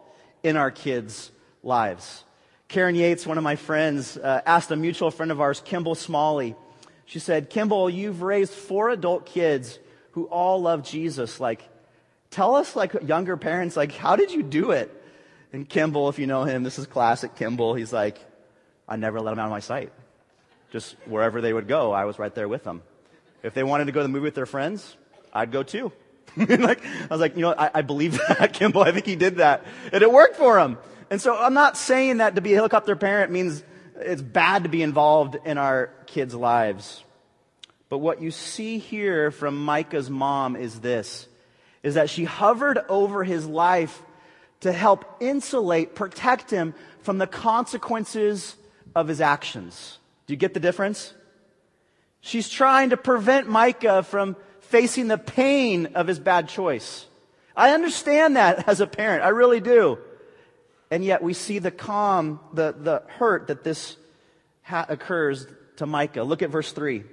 in 0.44 0.56
our 0.56 0.72
kids' 0.72 1.32
lives. 1.64 2.24
Karen 2.68 2.96
Yates, 2.96 3.26
one 3.26 3.38
of 3.38 3.44
my 3.44 3.56
friends, 3.56 4.18
uh, 4.18 4.42
asked 4.46 4.72
a 4.72 4.76
mutual 4.76 5.12
friend 5.12 5.32
of 5.32 5.42
ours, 5.42 5.62
Kimball 5.64 5.96
Smalley. 5.96 6.56
She 7.08 7.20
said, 7.20 7.50
Kimball, 7.50 7.90
you've 7.90 8.22
raised 8.22 8.52
four 8.52 8.90
adult 8.90 9.26
kids 9.26 9.80
who 10.12 10.26
all 10.26 10.62
love 10.62 10.84
Jesus. 10.84 11.40
Like, 11.40 11.68
tell 12.30 12.56
us, 12.56 12.76
like, 12.76 12.94
younger 13.02 13.38
parents, 13.38 13.78
like, 13.78 13.94
how 13.94 14.18
did 14.18 14.30
you 14.30 14.44
do 14.44 14.72
it? 14.72 14.94
And 15.54 15.68
Kimball, 15.68 16.10
if 16.10 16.20
you 16.20 16.28
know 16.28 16.44
him, 16.44 16.64
this 16.64 16.78
is 16.78 16.86
classic 16.86 17.36
Kimball. 17.36 17.76
He's 17.76 17.94
like, 17.94 18.20
I 18.90 18.98
never 18.98 19.22
let 19.22 19.32
them 19.32 19.40
out 19.40 19.46
of 19.46 19.52
my 19.52 19.62
sight. 19.62 19.94
Just 20.72 20.98
wherever 21.06 21.40
they 21.40 21.54
would 21.54 21.70
go, 21.70 21.94
I 21.94 22.04
was 22.04 22.20
right 22.20 22.36
there 22.36 22.50
with 22.50 22.66
them. 22.66 22.84
If 23.42 23.54
they 23.54 23.64
wanted 23.64 23.86
to 23.86 23.94
go 23.94 24.02
to 24.02 24.04
the 24.04 24.10
movie 24.10 24.26
with 24.26 24.36
their 24.36 24.46
friends, 24.46 24.98
I'd 25.32 25.54
go 25.54 25.64
too. 25.64 25.94
like, 26.36 26.86
I 26.86 27.08
was 27.10 27.22
like, 27.22 27.38
you 27.38 27.42
know, 27.42 27.56
I, 27.58 27.72
I 27.76 27.82
believe 27.84 28.20
that, 28.28 28.52
Kimball. 28.52 28.84
I 28.84 28.92
think 28.92 29.06
he 29.06 29.16
did 29.16 29.38
that. 29.38 29.66
And 29.94 30.04
it 30.04 30.12
worked 30.12 30.36
for 30.36 30.60
him. 30.60 30.78
And 31.10 31.22
so 31.22 31.38
I'm 31.38 31.54
not 31.54 31.78
saying 31.78 32.18
that 32.18 32.36
to 32.36 32.42
be 32.42 32.52
a 32.52 32.56
helicopter 32.56 32.98
parent 32.98 33.32
means 33.32 33.64
it's 34.00 34.22
bad 34.22 34.64
to 34.64 34.70
be 34.70 34.84
involved 34.84 35.38
in 35.46 35.58
our 35.58 35.88
kids' 36.06 36.36
lives. 36.36 37.04
But 37.90 38.00
what 38.00 38.22
you 38.22 38.32
see 38.32 38.78
here 38.78 39.32
from 39.32 39.64
Micah's 39.64 40.10
mom 40.10 40.56
is 40.56 40.80
this, 40.80 41.28
is 41.84 41.96
that 41.96 42.10
she 42.10 42.26
hovered 42.26 42.80
over 42.90 43.24
his 43.24 43.46
life 43.46 44.02
to 44.62 44.72
help 44.72 45.06
insulate, 45.20 45.96
protect 45.96 46.52
him 46.52 46.74
from 47.02 47.18
the 47.18 47.28
consequences 47.28 48.56
of 48.96 49.08
his 49.08 49.22
actions. 49.22 50.00
Do 50.26 50.34
you 50.34 50.38
get 50.38 50.54
the 50.54 50.60
difference? 50.60 51.14
She's 52.22 52.50
trying 52.50 52.90
to 52.90 52.98
prevent 52.98 53.48
Micah 53.48 54.04
from 54.04 54.36
facing 54.60 55.08
the 55.08 55.18
pain 55.18 55.88
of 55.96 56.08
his 56.08 56.20
bad 56.20 56.50
choice. 56.50 57.06
I 57.56 57.72
understand 57.72 58.36
that 58.36 58.68
as 58.68 58.82
a 58.82 58.88
parent. 58.88 59.24
I 59.24 59.30
really 59.30 59.62
do. 59.62 60.00
And 60.90 61.04
yet 61.04 61.22
we 61.22 61.34
see 61.34 61.60
the 61.60 61.72
calm, 61.72 62.40
the, 62.54 62.74
the 62.78 63.04
hurt 63.08 63.48
that 63.48 63.64
this 63.64 63.98
ha- 64.64 64.86
occurs 64.88 65.48
to 65.78 65.86
Micah. 65.86 66.24
Look 66.24 66.42
at 66.42 66.50
verse 66.50 66.72
3. 66.72 67.04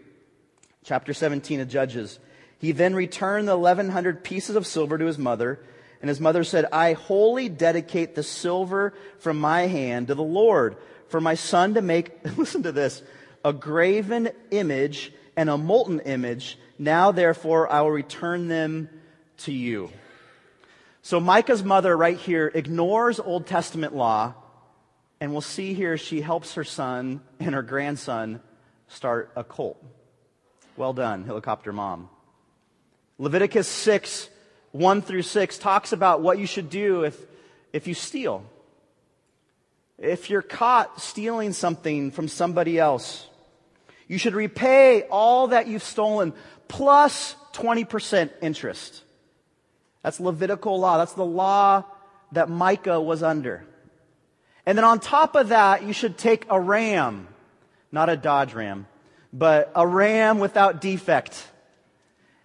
Chapter 0.84 1.14
17 1.14 1.60
of 1.60 1.68
Judges. 1.68 2.18
He 2.58 2.72
then 2.72 2.94
returned 2.94 3.48
the 3.48 3.58
1100 3.58 4.22
pieces 4.22 4.56
of 4.56 4.66
silver 4.66 4.96
to 4.98 5.06
his 5.06 5.18
mother, 5.18 5.60
and 6.00 6.08
his 6.08 6.20
mother 6.20 6.44
said, 6.44 6.66
I 6.72 6.92
wholly 6.92 7.48
dedicate 7.48 8.14
the 8.14 8.22
silver 8.22 8.94
from 9.18 9.38
my 9.38 9.62
hand 9.62 10.08
to 10.08 10.14
the 10.14 10.22
Lord 10.22 10.76
for 11.08 11.20
my 11.20 11.34
son 11.34 11.74
to 11.74 11.82
make, 11.82 12.10
listen 12.36 12.62
to 12.64 12.72
this, 12.72 13.02
a 13.44 13.52
graven 13.52 14.30
image 14.50 15.12
and 15.36 15.48
a 15.48 15.56
molten 15.56 16.00
image. 16.00 16.58
Now, 16.78 17.12
therefore, 17.12 17.70
I 17.70 17.82
will 17.82 17.90
return 17.90 18.48
them 18.48 18.88
to 19.38 19.52
you. 19.52 19.90
So 21.04 21.20
Micah's 21.20 21.62
mother 21.62 21.94
right 21.94 22.16
here 22.16 22.50
ignores 22.54 23.20
Old 23.20 23.46
Testament 23.46 23.94
law, 23.94 24.32
and 25.20 25.32
we'll 25.32 25.42
see 25.42 25.74
here 25.74 25.98
she 25.98 26.22
helps 26.22 26.54
her 26.54 26.64
son 26.64 27.20
and 27.38 27.54
her 27.54 27.60
grandson 27.60 28.40
start 28.88 29.30
a 29.36 29.44
cult. 29.44 29.76
Well 30.78 30.94
done, 30.94 31.24
helicopter 31.24 31.74
mom. 31.74 32.08
Leviticus 33.18 33.68
6, 33.68 34.30
1 34.72 35.02
through 35.02 35.20
6 35.20 35.58
talks 35.58 35.92
about 35.92 36.22
what 36.22 36.38
you 36.38 36.46
should 36.46 36.70
do 36.70 37.04
if, 37.04 37.20
if 37.74 37.86
you 37.86 37.92
steal. 37.92 38.42
If 39.98 40.30
you're 40.30 40.40
caught 40.40 41.02
stealing 41.02 41.52
something 41.52 42.12
from 42.12 42.28
somebody 42.28 42.78
else, 42.78 43.28
you 44.08 44.16
should 44.16 44.34
repay 44.34 45.02
all 45.02 45.48
that 45.48 45.66
you've 45.66 45.82
stolen 45.82 46.32
plus 46.66 47.36
20% 47.52 48.30
interest. 48.40 49.03
That's 50.04 50.20
Levitical 50.20 50.78
law. 50.78 50.98
That's 50.98 51.14
the 51.14 51.24
law 51.24 51.82
that 52.32 52.50
Micah 52.50 53.00
was 53.00 53.22
under. 53.22 53.64
And 54.66 54.76
then 54.76 54.84
on 54.84 55.00
top 55.00 55.34
of 55.34 55.48
that, 55.48 55.82
you 55.82 55.94
should 55.94 56.18
take 56.18 56.46
a 56.50 56.60
ram, 56.60 57.26
not 57.90 58.10
a 58.10 58.16
Dodge 58.16 58.52
Ram, 58.52 58.86
but 59.32 59.72
a 59.74 59.86
ram 59.86 60.38
without 60.38 60.82
defect. 60.82 61.48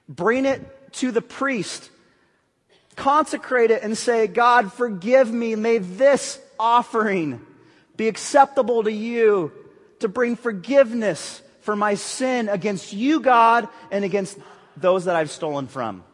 Bring 0.07 0.45
it 0.45 0.93
to 0.93 1.11
the 1.11 1.21
priest. 1.21 1.89
Consecrate 2.95 3.71
it 3.71 3.83
and 3.83 3.97
say, 3.97 4.27
God, 4.27 4.71
forgive 4.71 5.31
me. 5.31 5.55
May 5.55 5.79
this 5.79 6.39
offering 6.57 7.45
be 7.97 8.07
acceptable 8.07 8.83
to 8.83 8.91
you 8.91 9.51
to 9.99 10.07
bring 10.07 10.37
forgiveness 10.37 11.41
for 11.61 11.75
my 11.75 11.95
sin 11.95 12.47
against 12.47 12.93
you, 12.93 13.19
God, 13.19 13.67
and 13.91 14.05
against 14.05 14.37
those 14.77 15.05
that 15.05 15.17
I've 15.17 15.29
stolen 15.29 15.67
from. 15.67 16.05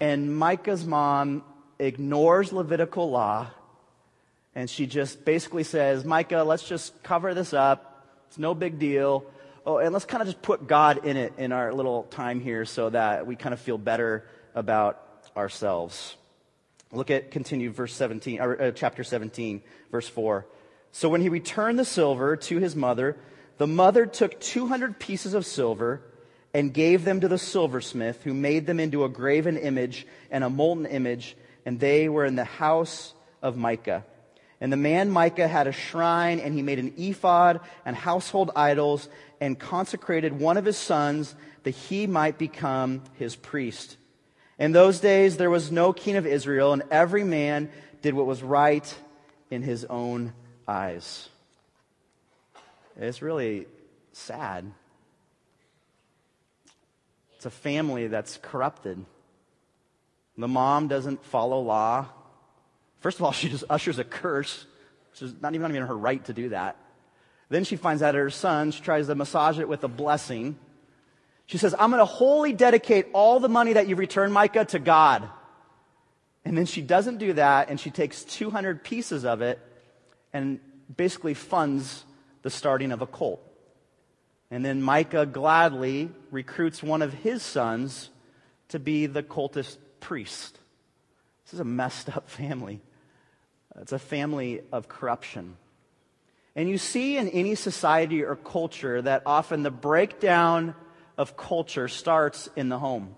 And 0.00 0.36
Micah's 0.36 0.84
mom 0.84 1.42
ignores 1.78 2.52
Levitical 2.52 3.10
law 3.10 3.48
and 4.56 4.70
she 4.70 4.86
just 4.86 5.22
basically 5.26 5.64
says, 5.64 6.02
Micah, 6.02 6.42
let's 6.42 6.66
just 6.66 7.02
cover 7.02 7.34
this 7.34 7.52
up. 7.52 8.06
It's 8.28 8.38
no 8.38 8.54
big 8.54 8.78
deal. 8.78 9.26
Oh, 9.66 9.76
and 9.76 9.92
let's 9.92 10.06
kind 10.06 10.22
of 10.22 10.28
just 10.28 10.40
put 10.40 10.66
God 10.66 11.04
in 11.04 11.18
it 11.18 11.34
in 11.36 11.52
our 11.52 11.74
little 11.74 12.04
time 12.04 12.40
here 12.40 12.64
so 12.64 12.88
that 12.88 13.26
we 13.26 13.36
kind 13.36 13.52
of 13.52 13.60
feel 13.60 13.76
better 13.76 14.26
about 14.54 15.28
ourselves. 15.36 16.16
Look 16.90 17.10
at 17.10 17.30
continue 17.30 17.70
verse 17.70 17.92
17, 17.92 18.40
or, 18.40 18.62
uh, 18.62 18.70
chapter 18.70 19.04
17, 19.04 19.60
verse 19.92 20.08
4. 20.08 20.46
So 20.90 21.10
when 21.10 21.20
he 21.20 21.28
returned 21.28 21.78
the 21.78 21.84
silver 21.84 22.34
to 22.36 22.56
his 22.56 22.74
mother, 22.74 23.18
the 23.58 23.66
mother 23.66 24.06
took 24.06 24.40
200 24.40 24.98
pieces 24.98 25.34
of 25.34 25.44
silver 25.44 26.00
and 26.56 26.72
gave 26.72 27.04
them 27.04 27.20
to 27.20 27.28
the 27.28 27.36
silversmith, 27.36 28.22
who 28.22 28.32
made 28.32 28.64
them 28.64 28.80
into 28.80 29.04
a 29.04 29.10
graven 29.10 29.58
image 29.58 30.06
and 30.30 30.42
a 30.42 30.48
molten 30.48 30.86
image, 30.86 31.36
and 31.66 31.78
they 31.78 32.08
were 32.08 32.24
in 32.24 32.34
the 32.34 32.44
house 32.44 33.12
of 33.42 33.58
Micah. 33.58 34.06
And 34.58 34.72
the 34.72 34.78
man 34.78 35.10
Micah 35.10 35.48
had 35.48 35.66
a 35.66 35.72
shrine, 35.72 36.40
and 36.40 36.54
he 36.54 36.62
made 36.62 36.78
an 36.78 36.94
ephod 36.96 37.60
and 37.84 37.94
household 37.94 38.52
idols, 38.56 39.06
and 39.38 39.58
consecrated 39.58 40.40
one 40.40 40.56
of 40.56 40.64
his 40.64 40.78
sons 40.78 41.34
that 41.64 41.72
he 41.72 42.06
might 42.06 42.38
become 42.38 43.02
his 43.18 43.36
priest. 43.36 43.98
In 44.58 44.72
those 44.72 44.98
days 44.98 45.36
there 45.36 45.50
was 45.50 45.70
no 45.70 45.92
king 45.92 46.16
of 46.16 46.24
Israel, 46.24 46.72
and 46.72 46.84
every 46.90 47.22
man 47.22 47.68
did 48.00 48.14
what 48.14 48.24
was 48.24 48.42
right 48.42 48.94
in 49.50 49.60
his 49.60 49.84
own 49.84 50.32
eyes. 50.66 51.28
It's 52.98 53.20
really 53.20 53.66
sad. 54.14 54.72
It's 57.36 57.46
a 57.46 57.50
family 57.50 58.08
that's 58.08 58.38
corrupted. 58.38 59.04
The 60.38 60.48
mom 60.48 60.88
doesn't 60.88 61.24
follow 61.24 61.60
law. 61.60 62.06
First 63.00 63.18
of 63.18 63.24
all, 63.24 63.32
she 63.32 63.48
just 63.48 63.64
ushers 63.70 63.98
a 63.98 64.04
curse, 64.04 64.66
is 65.20 65.34
not 65.40 65.54
even, 65.54 65.62
not 65.62 65.70
even 65.70 65.86
her 65.86 65.96
right 65.96 66.24
to 66.26 66.32
do 66.32 66.50
that. 66.50 66.76
Then 67.48 67.64
she 67.64 67.76
finds 67.76 68.02
out 68.02 68.14
her 68.14 68.30
son, 68.30 68.72
she 68.72 68.82
tries 68.82 69.06
to 69.06 69.14
massage 69.14 69.58
it 69.58 69.68
with 69.68 69.84
a 69.84 69.88
blessing. 69.88 70.58
She 71.46 71.58
says, 71.58 71.74
I'm 71.78 71.90
going 71.90 72.00
to 72.00 72.04
wholly 72.04 72.52
dedicate 72.52 73.06
all 73.12 73.38
the 73.38 73.48
money 73.48 73.74
that 73.74 73.86
you 73.86 73.94
return, 73.94 74.32
Micah, 74.32 74.64
to 74.66 74.80
God. 74.80 75.28
And 76.44 76.58
then 76.58 76.66
she 76.66 76.82
doesn't 76.82 77.18
do 77.18 77.34
that, 77.34 77.70
and 77.70 77.78
she 77.78 77.90
takes 77.90 78.24
200 78.24 78.82
pieces 78.82 79.24
of 79.24 79.42
it 79.42 79.60
and 80.32 80.58
basically 80.96 81.34
funds 81.34 82.04
the 82.42 82.50
starting 82.50 82.92
of 82.92 83.00
a 83.00 83.06
cult. 83.06 83.45
And 84.50 84.64
then 84.64 84.82
Micah 84.82 85.26
gladly 85.26 86.10
recruits 86.30 86.82
one 86.82 87.02
of 87.02 87.12
his 87.12 87.42
sons 87.42 88.10
to 88.68 88.78
be 88.78 89.06
the 89.06 89.22
cultist 89.22 89.76
priest. 90.00 90.58
This 91.44 91.54
is 91.54 91.60
a 91.60 91.64
messed 91.64 92.14
up 92.16 92.28
family. 92.28 92.80
It's 93.80 93.92
a 93.92 93.98
family 93.98 94.62
of 94.72 94.88
corruption. 94.88 95.56
And 96.54 96.68
you 96.68 96.78
see 96.78 97.18
in 97.18 97.28
any 97.28 97.54
society 97.54 98.22
or 98.24 98.36
culture 98.36 99.02
that 99.02 99.22
often 99.26 99.62
the 99.62 99.70
breakdown 99.70 100.74
of 101.18 101.36
culture 101.36 101.88
starts 101.88 102.48
in 102.56 102.68
the 102.68 102.78
home. 102.78 103.14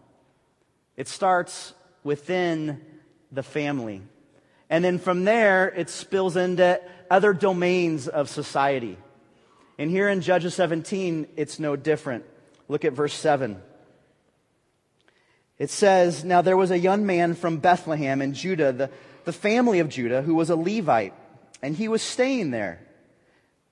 It 0.97 1.07
starts 1.09 1.75
within 2.03 2.81
the 3.31 3.43
family. 3.43 4.03
And 4.69 4.85
then 4.85 4.99
from 4.99 5.25
there, 5.25 5.69
it 5.69 5.89
spills 5.89 6.37
into 6.37 6.81
other 7.11 7.33
domains 7.33 8.09
of 8.09 8.29
society. 8.29 8.99
And 9.79 9.91
here 9.91 10.09
in 10.09 10.21
Judges 10.21 10.55
17, 10.55 11.29
it's 11.37 11.61
no 11.61 11.77
different. 11.77 12.25
Look 12.67 12.85
at 12.85 12.93
verse 12.93 13.15
7. 13.15 13.63
It 15.59 15.71
says, 15.71 16.25
Now 16.25 16.43
there 16.43 16.57
was 16.57 16.71
a 16.71 16.79
young 16.79 17.07
man 17.07 17.35
from 17.35 17.59
Bethlehem 17.59 18.21
in 18.21 18.35
Judah, 18.35 18.73
the, 18.73 18.91
the 19.25 19.33
family 19.33 19.79
of 19.79 19.89
Judah, 19.89 20.23
who 20.23 20.35
was 20.35 20.51
a 20.51 20.57
Levite, 20.57 21.15
and 21.63 21.77
he 21.77 21.89
was 21.89 22.03
staying 22.03 22.51
there. 22.51 22.81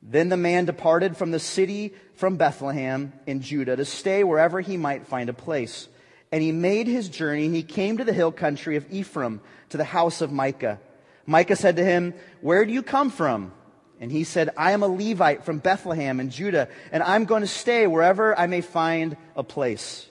Then 0.02 0.28
the 0.28 0.36
man 0.36 0.64
departed 0.64 1.16
from 1.16 1.32
the 1.32 1.40
city 1.40 1.92
from 2.14 2.36
Bethlehem 2.36 3.12
in 3.26 3.40
Judah 3.40 3.76
to 3.76 3.84
stay 3.84 4.22
wherever 4.22 4.60
he 4.60 4.76
might 4.76 5.08
find 5.08 5.28
a 5.28 5.34
place. 5.34 5.88
And 6.30 6.42
he 6.42 6.52
made 6.52 6.86
his 6.86 7.08
journey, 7.08 7.46
and 7.46 7.54
he 7.54 7.62
came 7.62 7.98
to 7.98 8.04
the 8.04 8.12
hill 8.12 8.32
country 8.32 8.76
of 8.76 8.92
Ephraim, 8.92 9.40
to 9.70 9.76
the 9.76 9.84
house 9.84 10.20
of 10.20 10.32
Micah. 10.32 10.80
Micah 11.24 11.56
said 11.56 11.76
to 11.76 11.84
him, 11.84 12.14
Where 12.40 12.64
do 12.64 12.72
you 12.72 12.82
come 12.82 13.10
from? 13.10 13.52
And 14.00 14.12
he 14.12 14.24
said, 14.24 14.50
I 14.56 14.72
am 14.72 14.82
a 14.82 14.88
Levite 14.88 15.44
from 15.44 15.58
Bethlehem 15.58 16.20
in 16.20 16.30
Judah, 16.30 16.68
and 16.92 17.02
I'm 17.02 17.24
going 17.24 17.42
to 17.42 17.46
stay 17.46 17.86
wherever 17.86 18.38
I 18.38 18.46
may 18.46 18.60
find 18.60 19.16
a 19.34 19.42
place. 19.42 20.06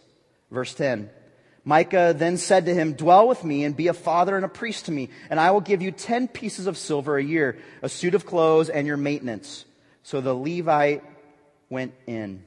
Verse 0.49 0.73
10. 0.73 1.09
Micah 1.63 2.13
then 2.15 2.37
said 2.37 2.65
to 2.65 2.73
him, 2.73 2.93
Dwell 2.93 3.27
with 3.27 3.43
me 3.43 3.63
and 3.63 3.75
be 3.75 3.87
a 3.87 3.93
father 3.93 4.35
and 4.35 4.45
a 4.45 4.49
priest 4.49 4.85
to 4.85 4.91
me, 4.91 5.09
and 5.29 5.39
I 5.39 5.51
will 5.51 5.61
give 5.61 5.81
you 5.81 5.91
ten 5.91 6.27
pieces 6.27 6.67
of 6.67 6.77
silver 6.77 7.17
a 7.17 7.23
year, 7.23 7.57
a 7.81 7.89
suit 7.89 8.13
of 8.13 8.25
clothes, 8.25 8.69
and 8.69 8.85
your 8.85 8.97
maintenance. 8.97 9.65
So 10.03 10.21
the 10.21 10.33
Levite 10.33 11.03
went 11.69 11.93
in. 12.05 12.43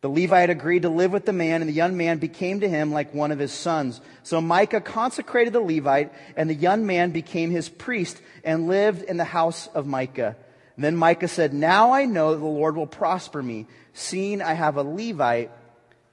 The 0.00 0.08
Levite 0.08 0.50
agreed 0.50 0.82
to 0.82 0.88
live 0.88 1.10
with 1.10 1.26
the 1.26 1.32
man, 1.32 1.60
and 1.60 1.68
the 1.68 1.74
young 1.74 1.96
man 1.96 2.18
became 2.18 2.60
to 2.60 2.68
him 2.68 2.92
like 2.92 3.12
one 3.12 3.32
of 3.32 3.40
his 3.40 3.52
sons. 3.52 4.00
So 4.22 4.40
Micah 4.40 4.80
consecrated 4.80 5.52
the 5.52 5.60
Levite, 5.60 6.12
and 6.36 6.48
the 6.48 6.54
young 6.54 6.86
man 6.86 7.10
became 7.10 7.50
his 7.50 7.68
priest 7.68 8.20
and 8.44 8.68
lived 8.68 9.02
in 9.02 9.16
the 9.16 9.24
house 9.24 9.66
of 9.68 9.86
Micah. 9.86 10.36
And 10.76 10.84
then 10.84 10.96
Micah 10.96 11.26
said, 11.26 11.52
Now 11.52 11.90
I 11.90 12.04
know 12.04 12.36
the 12.36 12.44
Lord 12.44 12.76
will 12.76 12.86
prosper 12.86 13.42
me, 13.42 13.66
seeing 13.92 14.40
I 14.40 14.52
have 14.52 14.76
a 14.76 14.84
Levite 14.84 15.50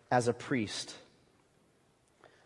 as 0.10 0.28
a 0.28 0.34
priest. 0.34 0.96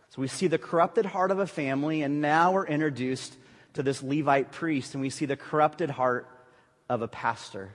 So 0.10 0.22
we 0.22 0.28
see 0.28 0.48
the 0.48 0.58
corrupted 0.58 1.06
heart 1.06 1.32
of 1.32 1.40
a 1.40 1.48
family, 1.48 2.02
and 2.02 2.20
now 2.20 2.52
we're 2.52 2.68
introduced 2.68 3.38
to 3.76 3.84
this 3.84 4.04
Levite 4.04 4.52
priest, 4.52 4.94
and 4.94 5.02
we 5.02 5.10
see 5.10 5.26
the 5.26 5.38
corrupted 5.38 5.90
heart 5.90 6.28
of 6.90 7.02
a 7.02 7.08
pastor. 7.08 7.72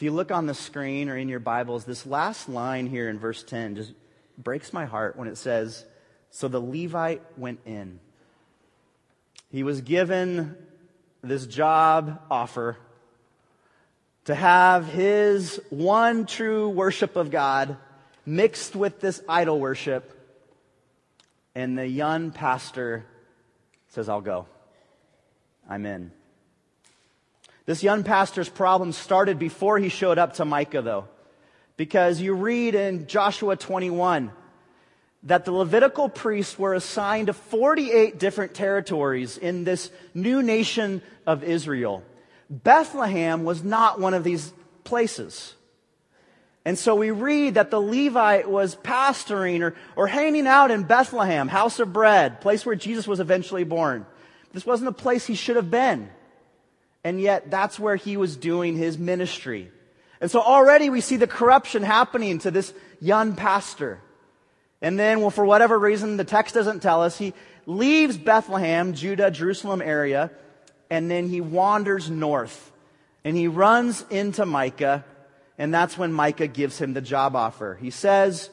If 0.00 0.04
you 0.04 0.12
look 0.12 0.30
on 0.30 0.46
the 0.46 0.54
screen 0.54 1.10
or 1.10 1.16
in 1.18 1.28
your 1.28 1.40
Bibles, 1.40 1.84
this 1.84 2.06
last 2.06 2.48
line 2.48 2.86
here 2.86 3.10
in 3.10 3.18
verse 3.18 3.42
10 3.42 3.74
just 3.74 3.92
breaks 4.38 4.72
my 4.72 4.86
heart 4.86 5.14
when 5.14 5.28
it 5.28 5.36
says, 5.36 5.84
So 6.30 6.48
the 6.48 6.58
Levite 6.58 7.20
went 7.36 7.60
in. 7.66 8.00
He 9.50 9.62
was 9.62 9.82
given 9.82 10.56
this 11.20 11.46
job 11.46 12.18
offer 12.30 12.78
to 14.24 14.34
have 14.34 14.86
his 14.86 15.60
one 15.68 16.24
true 16.24 16.70
worship 16.70 17.16
of 17.16 17.30
God 17.30 17.76
mixed 18.24 18.74
with 18.74 19.00
this 19.00 19.22
idol 19.28 19.60
worship. 19.60 20.18
And 21.54 21.76
the 21.76 21.86
young 21.86 22.30
pastor 22.30 23.04
says, 23.88 24.08
I'll 24.08 24.22
go. 24.22 24.46
I'm 25.68 25.84
in. 25.84 26.10
This 27.66 27.82
young 27.82 28.04
pastor's 28.04 28.48
problem 28.48 28.92
started 28.92 29.38
before 29.38 29.78
he 29.78 29.88
showed 29.88 30.18
up 30.18 30.34
to 30.34 30.44
Micah, 30.44 30.82
though. 30.82 31.08
Because 31.76 32.20
you 32.20 32.34
read 32.34 32.74
in 32.74 33.06
Joshua 33.06 33.56
21 33.56 34.32
that 35.24 35.44
the 35.44 35.52
Levitical 35.52 36.08
priests 36.08 36.58
were 36.58 36.74
assigned 36.74 37.26
to 37.26 37.32
48 37.32 38.18
different 38.18 38.54
territories 38.54 39.36
in 39.36 39.64
this 39.64 39.90
new 40.14 40.42
nation 40.42 41.02
of 41.26 41.44
Israel. 41.44 42.02
Bethlehem 42.48 43.44
was 43.44 43.62
not 43.62 44.00
one 44.00 44.14
of 44.14 44.24
these 44.24 44.52
places. 44.84 45.54
And 46.64 46.78
so 46.78 46.94
we 46.94 47.10
read 47.10 47.54
that 47.54 47.70
the 47.70 47.80
Levite 47.80 48.48
was 48.48 48.76
pastoring 48.76 49.62
or, 49.62 49.74
or 49.96 50.06
hanging 50.06 50.46
out 50.46 50.70
in 50.70 50.82
Bethlehem, 50.82 51.48
house 51.48 51.80
of 51.80 51.92
bread, 51.92 52.40
place 52.40 52.66
where 52.66 52.74
Jesus 52.74 53.06
was 53.06 53.20
eventually 53.20 53.64
born. 53.64 54.04
This 54.52 54.66
wasn't 54.66 54.88
a 54.88 54.92
place 54.92 55.26
he 55.26 55.34
should 55.34 55.56
have 55.56 55.70
been. 55.70 56.10
And 57.04 57.20
yet 57.20 57.50
that's 57.50 57.78
where 57.78 57.96
he 57.96 58.16
was 58.16 58.36
doing 58.36 58.76
his 58.76 58.98
ministry. 58.98 59.70
And 60.20 60.30
so 60.30 60.40
already 60.40 60.90
we 60.90 61.00
see 61.00 61.16
the 61.16 61.26
corruption 61.26 61.82
happening 61.82 62.38
to 62.40 62.50
this 62.50 62.74
young 63.00 63.34
pastor. 63.34 64.00
And 64.82 64.98
then, 64.98 65.20
well, 65.20 65.30
for 65.30 65.44
whatever 65.44 65.78
reason, 65.78 66.16
the 66.16 66.24
text 66.24 66.54
doesn't 66.54 66.80
tell 66.80 67.02
us, 67.02 67.16
he 67.18 67.34
leaves 67.66 68.16
Bethlehem, 68.16 68.94
Judah, 68.94 69.30
Jerusalem 69.30 69.82
area, 69.82 70.30
and 70.90 71.10
then 71.10 71.28
he 71.28 71.40
wanders 71.40 72.10
north. 72.10 72.70
And 73.24 73.36
he 73.36 73.48
runs 73.48 74.04
into 74.10 74.46
Micah, 74.46 75.04
and 75.58 75.72
that's 75.72 75.96
when 75.96 76.12
Micah 76.12 76.46
gives 76.46 76.78
him 76.78 76.94
the 76.94 77.02
job 77.02 77.36
offer. 77.36 77.78
He 77.80 77.90
says, 77.90 78.48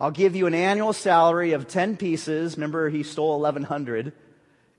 I'll 0.00 0.10
give 0.10 0.34
you 0.34 0.46
an 0.46 0.54
annual 0.54 0.94
salary 0.94 1.52
of 1.52 1.68
10 1.68 1.98
pieces. 1.98 2.56
Remember, 2.56 2.88
he 2.88 3.02
stole 3.02 3.40
1,100. 3.40 4.12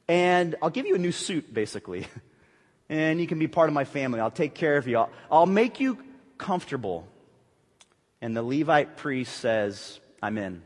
And 0.08 0.55
I'll 0.62 0.72
give 0.72 0.88
you 0.88 0.96
a 0.96 1.00
new 1.00 1.12
suit, 1.12 1.53
basically. 1.53 2.08
And 2.91 3.21
you 3.21 3.25
can 3.25 3.39
be 3.39 3.48
part 3.48 3.69
of 3.69 3.74
my 3.74 3.86
family. 3.86 4.19
I'll 4.19 4.29
take 4.29 4.53
care 4.53 4.75
of 4.75 4.86
you. 4.86 4.98
I'll, 4.98 5.10
I'll 5.31 5.45
make 5.45 5.79
you 5.79 5.98
comfortable. 6.38 7.07
And 8.21 8.36
the 8.36 8.43
Levite 8.43 8.98
priest 8.98 9.38
says, 9.38 10.01
I'm 10.21 10.38
in. 10.38 10.62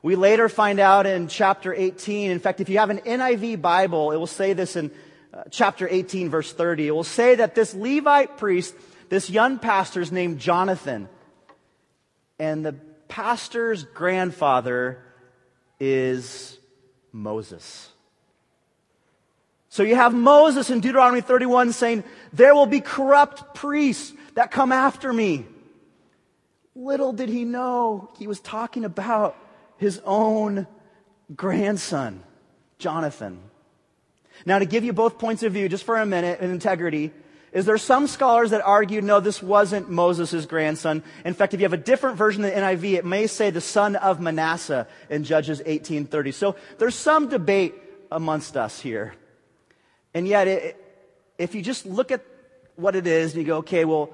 We 0.00 0.14
later 0.14 0.48
find 0.48 0.78
out 0.78 1.06
in 1.06 1.26
chapter 1.26 1.74
18, 1.74 2.30
in 2.30 2.38
fact, 2.38 2.60
if 2.60 2.68
you 2.68 2.78
have 2.78 2.90
an 2.90 2.98
NIV 2.98 3.60
Bible, 3.60 4.12
it 4.12 4.16
will 4.16 4.28
say 4.28 4.52
this 4.52 4.76
in 4.76 4.92
uh, 5.32 5.42
chapter 5.50 5.88
18, 5.90 6.30
verse 6.30 6.52
30. 6.52 6.86
It 6.86 6.90
will 6.92 7.02
say 7.02 7.34
that 7.34 7.56
this 7.56 7.74
Levite 7.74 8.36
priest, 8.36 8.76
this 9.08 9.28
young 9.28 9.58
pastor 9.58 10.00
is 10.00 10.12
named 10.12 10.38
Jonathan. 10.38 11.08
And 12.38 12.64
the 12.64 12.74
pastor's 13.08 13.82
grandfather 13.82 15.02
is 15.80 16.58
Moses. 17.10 17.90
So 19.74 19.82
you 19.82 19.96
have 19.96 20.14
Moses 20.14 20.70
in 20.70 20.78
Deuteronomy 20.78 21.20
31 21.20 21.72
saying, 21.72 22.04
There 22.32 22.54
will 22.54 22.66
be 22.66 22.80
corrupt 22.80 23.56
priests 23.56 24.12
that 24.34 24.52
come 24.52 24.70
after 24.70 25.12
me. 25.12 25.46
Little 26.76 27.12
did 27.12 27.28
he 27.28 27.42
know 27.42 28.08
he 28.16 28.28
was 28.28 28.38
talking 28.38 28.84
about 28.84 29.36
his 29.76 30.00
own 30.04 30.68
grandson, 31.34 32.22
Jonathan. 32.78 33.40
Now, 34.46 34.60
to 34.60 34.64
give 34.64 34.84
you 34.84 34.92
both 34.92 35.18
points 35.18 35.42
of 35.42 35.52
view, 35.54 35.68
just 35.68 35.82
for 35.82 35.96
a 35.96 36.06
minute, 36.06 36.38
in 36.38 36.52
integrity, 36.52 37.10
is 37.50 37.66
there 37.66 37.76
some 37.76 38.06
scholars 38.06 38.50
that 38.50 38.62
argue, 38.64 39.00
no, 39.00 39.18
this 39.18 39.42
wasn't 39.42 39.90
Moses' 39.90 40.46
grandson. 40.46 41.02
In 41.24 41.34
fact, 41.34 41.52
if 41.52 41.58
you 41.58 41.64
have 41.64 41.72
a 41.72 41.76
different 41.76 42.16
version 42.16 42.44
of 42.44 42.54
the 42.54 42.60
NIV, 42.60 42.98
it 42.98 43.04
may 43.04 43.26
say 43.26 43.50
the 43.50 43.60
son 43.60 43.96
of 43.96 44.20
Manasseh 44.20 44.86
in 45.10 45.24
Judges 45.24 45.58
1830. 45.58 46.30
So 46.30 46.54
there's 46.78 46.94
some 46.94 47.28
debate 47.28 47.74
amongst 48.12 48.56
us 48.56 48.78
here. 48.78 49.14
And 50.14 50.26
yet, 50.26 50.48
it, 50.48 50.76
if 51.36 51.54
you 51.54 51.62
just 51.62 51.84
look 51.84 52.10
at 52.10 52.24
what 52.76 52.96
it 52.96 53.06
is 53.06 53.32
and 53.32 53.42
you 53.42 53.46
go, 53.46 53.56
okay, 53.58 53.84
well, 53.84 54.10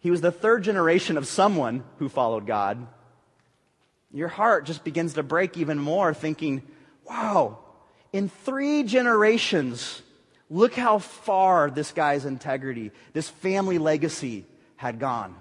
he 0.00 0.10
was 0.10 0.20
the 0.20 0.32
third 0.32 0.64
generation 0.64 1.16
of 1.16 1.26
someone 1.26 1.84
who 1.98 2.08
followed 2.08 2.46
God 2.46 2.86
your 4.16 4.28
heart 4.28 4.64
just 4.64 4.82
begins 4.82 5.14
to 5.14 5.22
break 5.22 5.58
even 5.58 5.78
more, 5.78 6.14
thinking, 6.14 6.62
wow, 7.04 7.58
in 8.14 8.30
three 8.30 8.82
generations, 8.82 10.00
look 10.48 10.74
how 10.74 10.98
far 10.98 11.70
this 11.70 11.92
guy's 11.92 12.24
integrity, 12.24 12.92
this 13.12 13.28
family 13.28 13.76
legacy 13.76 14.46
had 14.76 14.98
gone. 14.98 15.36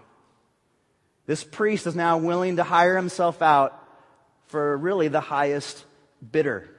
This 1.26 1.44
priest 1.44 1.88
is 1.88 1.96
now 1.96 2.18
willing 2.18 2.58
to 2.58 2.64
hire 2.64 2.98
himself 2.98 3.42
out 3.42 3.82
for 4.48 4.76
really 4.76 5.08
the 5.08 5.22
highest 5.22 5.86
bidder. 6.32 6.70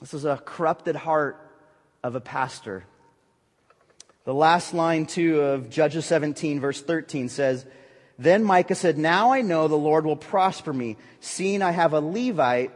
This 0.00 0.14
is 0.14 0.24
a 0.24 0.40
corrupted 0.44 0.96
heart 0.96 1.40
of 2.02 2.14
a 2.14 2.20
pastor. 2.20 2.84
The 4.24 4.34
last 4.34 4.74
line, 4.74 5.06
too, 5.06 5.40
of 5.40 5.70
Judges 5.70 6.06
17, 6.06 6.60
verse 6.60 6.80
13 6.80 7.28
says, 7.28 7.64
then 8.18 8.44
Micah 8.44 8.74
said, 8.74 8.96
Now 8.96 9.32
I 9.32 9.42
know 9.42 9.68
the 9.68 9.76
Lord 9.76 10.06
will 10.06 10.16
prosper 10.16 10.72
me, 10.72 10.96
seeing 11.20 11.62
I 11.62 11.72
have 11.72 11.92
a 11.92 12.00
Levite 12.00 12.70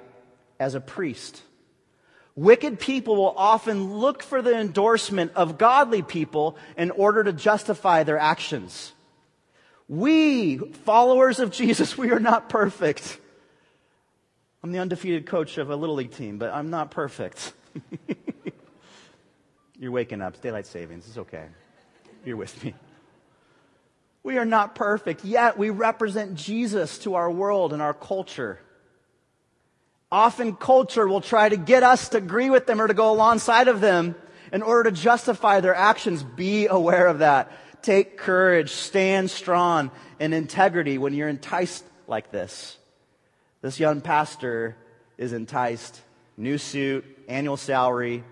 as 0.59 0.75
a 0.75 0.81
priest. 0.81 1.43
Wicked 2.35 2.79
people 2.79 3.17
will 3.17 3.35
often 3.37 3.95
look 3.95 4.23
for 4.23 4.43
the 4.43 4.57
endorsement 4.57 5.33
of 5.35 5.59
godly 5.59 6.03
people 6.03 6.57
in 6.77 6.91
order 6.91 7.25
to 7.25 7.33
justify 7.33 8.03
their 8.03 8.19
actions. 8.19 8.93
We, 9.89 10.59
followers 10.59 11.41
of 11.41 11.51
Jesus, 11.51 11.97
we 11.99 12.11
are 12.11 12.21
not 12.21 12.49
perfect. 12.49 13.19
I'm 14.63 14.73
the 14.73 14.81
undefeated 14.81 15.27
coach 15.27 15.59
of 15.59 15.71
a 15.71 15.77
little 15.77 15.95
league 15.95 16.13
team, 16.13 16.39
but 16.39 16.53
I'm 16.53 16.71
not 16.71 16.91
perfect. 16.91 17.53
You're 19.79 19.93
waking 19.93 20.21
up. 20.21 20.35
It's 20.35 20.43
daylight 20.43 20.67
savings. 20.67 21.07
It's 21.07 21.19
okay. 21.19 21.47
You're 22.25 22.37
with 22.37 22.65
me. 22.65 22.75
We 24.25 24.39
are 24.39 24.45
not 24.45 24.75
perfect, 24.75 25.25
yet 25.25 25.57
we 25.57 25.71
represent 25.71 26.35
Jesus 26.35 26.99
to 26.99 27.15
our 27.15 27.31
world 27.31 27.73
and 27.73 27.81
our 27.81 27.95
culture. 27.95 28.59
Often 30.11 30.57
culture 30.57 31.07
will 31.07 31.21
try 31.21 31.49
to 31.49 31.57
get 31.57 31.83
us 31.83 32.09
to 32.11 32.19
agree 32.19 32.51
with 32.51 32.67
them 32.67 32.81
or 32.81 32.89
to 32.89 32.95
go 32.95 33.13
alongside 33.13 33.69
of 33.69 33.81
them 33.81 34.17
in 34.53 34.63
order 34.63 34.91
to 34.91 34.97
justify 34.97 35.61
their 35.61 35.75
actions. 35.75 36.23
Be 36.23 36.67
aware 36.67 37.07
of 37.07 37.19
that. 37.19 37.53
Take 37.83 38.17
courage, 38.17 38.71
stand 38.71 39.31
strong 39.31 39.91
in 40.19 40.33
integrity 40.33 40.99
when 40.99 41.13
you're 41.15 41.29
enticed 41.29 41.85
like 42.07 42.33
this. 42.33 42.78
This 43.61 43.81
young 43.81 44.01
pastor 44.01 44.77
is 45.17 45.33
enticed. 45.33 46.01
New 46.37 46.59
suit, 46.59 47.05
annual 47.29 47.57
salary, 47.57 48.23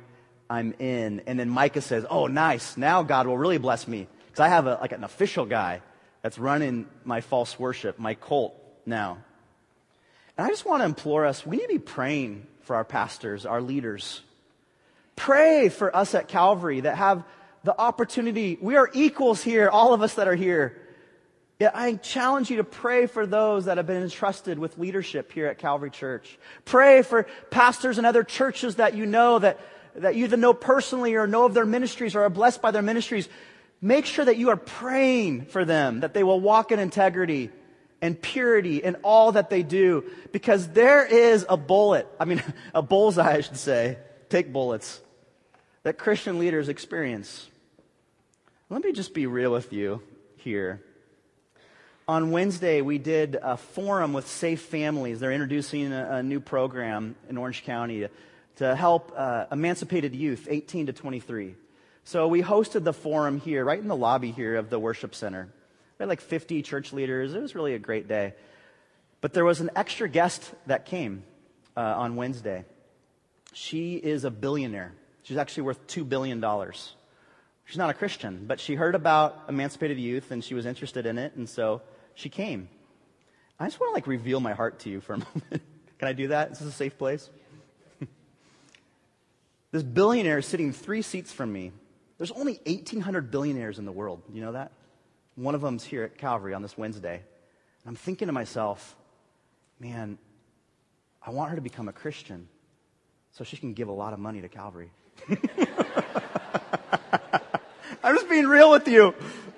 I'm 0.49 0.73
in. 0.79 1.23
And 1.27 1.39
then 1.39 1.51
Micah 1.51 1.81
says, 1.81 2.07
Oh, 2.09 2.27
nice. 2.29 2.77
Now 2.77 3.03
God 3.03 3.27
will 3.27 3.39
really 3.39 3.59
bless 3.59 3.89
me. 3.89 4.07
Because 4.27 4.41
I 4.41 4.49
have 4.49 4.67
a, 4.67 4.79
like 4.81 4.93
an 4.93 5.03
official 5.03 5.47
guy 5.47 5.83
that's 6.23 6.39
running 6.39 6.87
my 7.05 7.21
false 7.21 7.59
worship, 7.59 7.99
my 7.99 8.15
cult 8.15 8.55
now. 8.85 9.19
And 10.37 10.47
I 10.47 10.51
just 10.51 10.65
want 10.65 10.83
to 10.83 10.85
implore 10.85 11.25
us 11.27 11.45
we 11.45 11.57
need 11.57 11.63
to 11.65 11.69
be 11.69 11.79
praying 11.79 12.47
for 12.63 12.77
our 12.77 12.85
pastors, 12.85 13.47
our 13.47 13.61
leaders. 13.61 14.21
Pray 15.17 15.71
for 15.71 15.95
us 15.97 16.15
at 16.15 16.29
Calvary 16.29 16.81
that 16.81 16.97
have 16.97 17.25
the 17.65 17.79
opportunity. 17.79 18.59
We 18.61 18.77
are 18.77 18.89
equals 18.93 19.43
here, 19.43 19.69
all 19.69 19.95
of 19.95 20.03
us 20.03 20.15
that 20.15 20.29
are 20.29 20.35
here. 20.35 20.81
I 21.61 21.95
challenge 21.95 22.51
you 22.51 22.59
to 22.59 22.65
pray 22.65 23.07
for 23.07 23.27
those 23.27 23.65
that 23.65 23.79
have 23.79 23.87
been 23.87 24.03
entrusted 24.03 24.59
with 24.59 24.77
leadership 24.79 25.33
here 25.33 25.47
at 25.47 25.59
Calvary 25.59 25.91
Church. 25.91 26.39
Pray 26.65 27.03
for 27.03 27.27
pastors 27.51 27.99
and 27.99 28.07
other 28.07 28.25
churches 28.25 28.77
that 28.77 28.95
you 28.95 29.07
know 29.07 29.39
that, 29.39 29.59
that 29.95 30.17
you 30.17 30.25
either 30.25 30.37
know 30.37 30.53
personally 30.53 31.15
or 31.15 31.27
know 31.27 31.47
of 31.47 31.55
their 31.55 31.65
ministries 31.65 32.15
or 32.15 32.23
are 32.23 32.31
blessed 32.31 32.61
by 32.61 32.71
their 32.71 32.83
ministries 32.83 33.29
make 33.81 34.07
sure 34.07 34.25
that 34.25 34.37
you 34.37 34.51
are 34.51 34.57
praying 34.57 35.47
for 35.47 35.65
them, 35.65 36.01
that 36.01 36.15
they 36.15 36.23
will 36.23 36.41
walk 36.41 36.73
in 36.73 36.79
integrity 36.79 37.51
and 38.03 38.21
purity 38.21 38.79
in 38.79 38.95
all 38.97 39.33
that 39.33 39.51
they 39.51 39.63
do, 39.63 40.05
because 40.33 40.69
there 40.69 41.05
is 41.07 41.47
a 41.49 41.57
bullet, 41.57 42.07
I 42.21 42.25
mean, 42.25 42.43
a 42.75 42.83
bullseye, 42.83 43.37
I 43.37 43.41
should 43.41 43.57
say, 43.57 43.99
take 44.29 44.53
bullets, 44.53 45.01
that 45.83 45.99
Christian 45.99 46.39
leaders 46.39 46.69
experience. 46.69 47.49
Let 48.69 48.83
me 48.83 48.93
just 48.93 49.15
be 49.15 49.27
real 49.27 49.53
with 49.53 49.73
you 49.73 50.03
here. 50.39 50.83
On 52.09 52.31
Wednesday, 52.31 52.83
we 52.83 52.99
did 52.99 53.37
a 53.43 53.57
forum 53.57 54.13
with 54.13 54.29
Safe 54.29 54.61
Families. 54.61 55.19
They're 55.19 55.33
introducing 55.33 55.93
a, 55.93 56.19
a 56.19 56.23
new 56.23 56.39
program 56.39 57.17
in 57.29 57.37
Orange 57.37 57.65
County 57.65 57.99
to, 57.99 58.11
to 58.57 58.77
help 58.77 59.13
uh, 59.17 59.47
emancipated 59.51 60.15
youth, 60.15 60.47
18 60.49 60.87
to 60.87 60.93
23. 60.93 61.57
So 62.05 62.29
we 62.29 62.43
hosted 62.43 62.85
the 62.85 62.93
forum 62.93 63.41
here, 63.41 63.65
right 63.65 63.81
in 63.81 63.89
the 63.89 63.97
lobby 63.97 64.31
here 64.31 64.55
of 64.55 64.71
the 64.71 64.79
worship 64.79 65.17
center. 65.17 65.49
We 65.99 66.05
had 66.05 66.09
like 66.09 66.21
50 66.21 66.63
church 66.63 66.93
leaders. 66.93 67.35
It 67.35 67.43
was 67.43 67.57
really 67.57 67.75
a 67.75 67.79
great 67.81 68.07
day. 68.07 68.35
But 69.21 69.33
there 69.33 69.45
was 69.45 69.61
an 69.61 69.71
extra 69.75 70.09
guest 70.09 70.49
that 70.67 70.87
came 70.87 71.25
uh, 71.77 71.81
on 71.81 72.15
Wednesday. 72.15 72.67
She 73.53 73.97
is 73.97 74.23
a 74.23 74.31
billionaire. 74.31 74.93
She's 75.25 75.39
actually 75.39 75.65
worth 75.65 75.85
$2 75.89 76.09
billion. 76.09 76.41
She's 77.65 77.79
not 77.79 77.91
a 77.91 77.95
Christian, 77.95 78.45
but 78.47 78.61
she 78.61 78.77
heard 78.77 78.95
about 78.95 79.47
emancipated 79.49 79.99
youth 79.99 80.31
and 80.31 80.45
she 80.45 80.55
was 80.55 80.67
interested 80.67 81.05
in 81.05 81.19
it, 81.19 81.35
and 81.35 81.49
so 81.49 81.83
she 82.17 82.29
came. 82.29 82.69
I 83.61 83.67
just 83.67 83.79
want 83.79 83.91
to 83.91 83.95
like 83.95 84.09
reveal 84.09 84.41
my 84.41 84.53
heart 84.53 84.81
to 84.81 84.91
you 84.91 85.01
for 85.01 85.15
a 85.15 85.19
moment. 85.35 85.63
Can 85.99 86.09
I 86.09 86.13
do 86.13 86.29
that? 86.29 86.51
Is 86.51 86.59
this 86.59 86.69
a 86.69 86.73
safe 86.73 86.99
place? 86.99 87.31
this 89.71 89.85
billionaire 89.85 90.39
is 90.39 90.47
sitting 90.47 90.73
three 90.73 91.03
seats 91.03 91.33
from 91.33 91.53
me. 91.53 91.71
There's 92.19 92.33
only 92.33 92.55
1,800 92.67 93.31
billionaires 93.31 93.79
in 93.79 93.85
the 93.85 93.93
world. 93.93 94.23
You 94.33 94.41
know 94.41 94.53
that? 94.53 94.73
One 95.37 95.55
of 95.55 95.61
them's 95.61 95.85
here 95.85 96.03
at 96.03 96.19
Calvary 96.19 96.55
on 96.55 96.63
this 96.63 96.77
Wednesday. 96.77 97.17
And 97.17 97.89
I'm 97.89 97.95
thinking 97.95 98.27
to 98.27 98.33
myself, 98.33 98.97
man, 99.79 100.19
I 101.23 101.31
want 101.31 101.51
her 101.51 101.57
to 101.57 101.63
become 101.63 101.89
a 101.89 101.93
Christian 101.93 102.49
so 103.33 103.45
she 103.45 103.59
can 103.59 103.75
give 103.75 103.89
a 103.89 103.93
lot 103.93 104.15
of 104.15 104.19
money 104.19 104.41
to 104.41 104.49
Calvary. 104.49 104.91
I'm 108.03 108.15
just 108.15 108.31
being 108.31 108.47
real 108.47 108.71
with 108.71 108.89
you. 108.89 109.15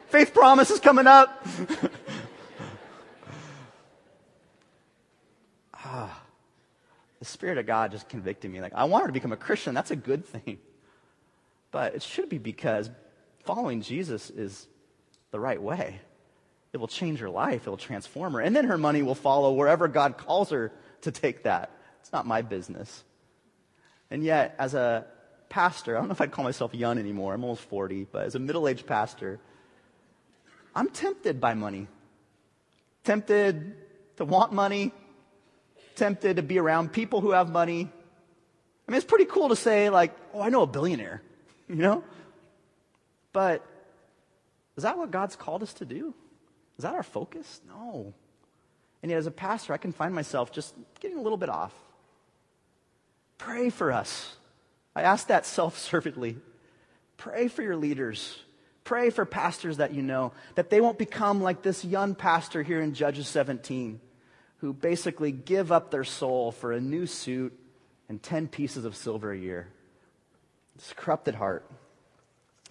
Faith 0.08 0.32
promise 0.34 0.70
is 0.70 0.80
coming 0.80 1.06
up. 1.06 1.46
ah, 5.74 6.22
the 7.17 7.17
Spirit 7.28 7.58
of 7.58 7.66
God 7.66 7.92
just 7.92 8.08
convicted 8.08 8.50
me. 8.50 8.60
Like, 8.60 8.74
I 8.74 8.84
want 8.84 9.02
her 9.02 9.08
to 9.08 9.12
become 9.12 9.32
a 9.32 9.36
Christian. 9.36 9.74
That's 9.74 9.90
a 9.90 9.96
good 9.96 10.24
thing. 10.24 10.58
But 11.70 11.94
it 11.94 12.02
should 12.02 12.28
be 12.28 12.38
because 12.38 12.90
following 13.44 13.82
Jesus 13.82 14.30
is 14.30 14.66
the 15.30 15.40
right 15.40 15.60
way. 15.60 16.00
It 16.72 16.78
will 16.78 16.88
change 16.88 17.20
her 17.20 17.30
life, 17.30 17.66
it 17.66 17.70
will 17.70 17.76
transform 17.76 18.34
her. 18.34 18.40
And 18.40 18.54
then 18.54 18.66
her 18.66 18.78
money 18.78 19.02
will 19.02 19.14
follow 19.14 19.52
wherever 19.52 19.88
God 19.88 20.18
calls 20.18 20.50
her 20.50 20.72
to 21.02 21.10
take 21.10 21.44
that. 21.44 21.70
It's 22.00 22.12
not 22.12 22.26
my 22.26 22.42
business. 22.42 23.04
And 24.10 24.22
yet, 24.22 24.54
as 24.58 24.74
a 24.74 25.06
pastor, 25.48 25.96
I 25.96 26.00
don't 26.00 26.08
know 26.08 26.12
if 26.12 26.20
I'd 26.20 26.30
call 26.30 26.44
myself 26.44 26.74
young 26.74 26.98
anymore, 26.98 27.34
I'm 27.34 27.42
almost 27.42 27.62
40, 27.62 28.06
but 28.10 28.26
as 28.26 28.34
a 28.34 28.38
middle 28.38 28.68
aged 28.68 28.86
pastor, 28.86 29.40
I'm 30.74 30.88
tempted 30.90 31.40
by 31.40 31.54
money. 31.54 31.88
Tempted 33.04 33.74
to 34.16 34.24
want 34.24 34.52
money, 34.52 34.92
tempted 35.98 36.36
to 36.36 36.42
be 36.42 36.58
around 36.58 36.92
people 36.92 37.20
who 37.20 37.32
have 37.32 37.50
money. 37.50 37.90
I 38.86 38.90
mean, 38.90 38.96
it's 38.96 39.06
pretty 39.06 39.26
cool 39.26 39.50
to 39.50 39.56
say, 39.56 39.90
like, 39.90 40.16
oh, 40.32 40.40
I 40.40 40.48
know 40.48 40.62
a 40.62 40.66
billionaire, 40.66 41.22
you 41.68 41.76
know? 41.76 42.04
But 43.32 43.64
is 44.76 44.84
that 44.84 44.96
what 44.96 45.10
God's 45.10 45.36
called 45.36 45.62
us 45.62 45.74
to 45.74 45.84
do? 45.84 46.14
Is 46.78 46.84
that 46.84 46.94
our 46.94 47.02
focus? 47.02 47.60
No. 47.68 48.14
And 49.02 49.10
yet, 49.10 49.18
as 49.18 49.26
a 49.26 49.32
pastor, 49.32 49.72
I 49.72 49.76
can 49.76 49.92
find 49.92 50.14
myself 50.14 50.52
just 50.52 50.74
getting 51.00 51.18
a 51.18 51.22
little 51.22 51.38
bit 51.38 51.48
off. 51.48 51.74
Pray 53.36 53.70
for 53.70 53.92
us. 53.92 54.36
I 54.94 55.02
ask 55.02 55.28
that 55.28 55.46
self 55.46 55.78
servedly. 55.78 56.36
Pray 57.16 57.48
for 57.48 57.62
your 57.62 57.76
leaders. 57.76 58.38
Pray 58.84 59.10
for 59.10 59.24
pastors 59.24 59.76
that 59.76 59.92
you 59.92 60.02
know, 60.02 60.32
that 60.54 60.70
they 60.70 60.80
won't 60.80 60.98
become 60.98 61.42
like 61.42 61.62
this 61.62 61.84
young 61.84 62.14
pastor 62.14 62.62
here 62.62 62.80
in 62.80 62.94
Judges 62.94 63.28
17, 63.28 64.00
who 64.58 64.72
basically 64.72 65.32
give 65.32 65.70
up 65.70 65.90
their 65.90 66.04
soul 66.04 66.52
for 66.52 66.72
a 66.72 66.80
new 66.80 67.06
suit 67.06 67.58
and 68.08 68.22
10 68.22 68.48
pieces 68.48 68.84
of 68.84 68.96
silver 68.96 69.32
a 69.32 69.38
year. 69.38 69.68
It's 70.76 70.92
a 70.92 70.94
corrupted 70.94 71.34
heart. 71.34 71.68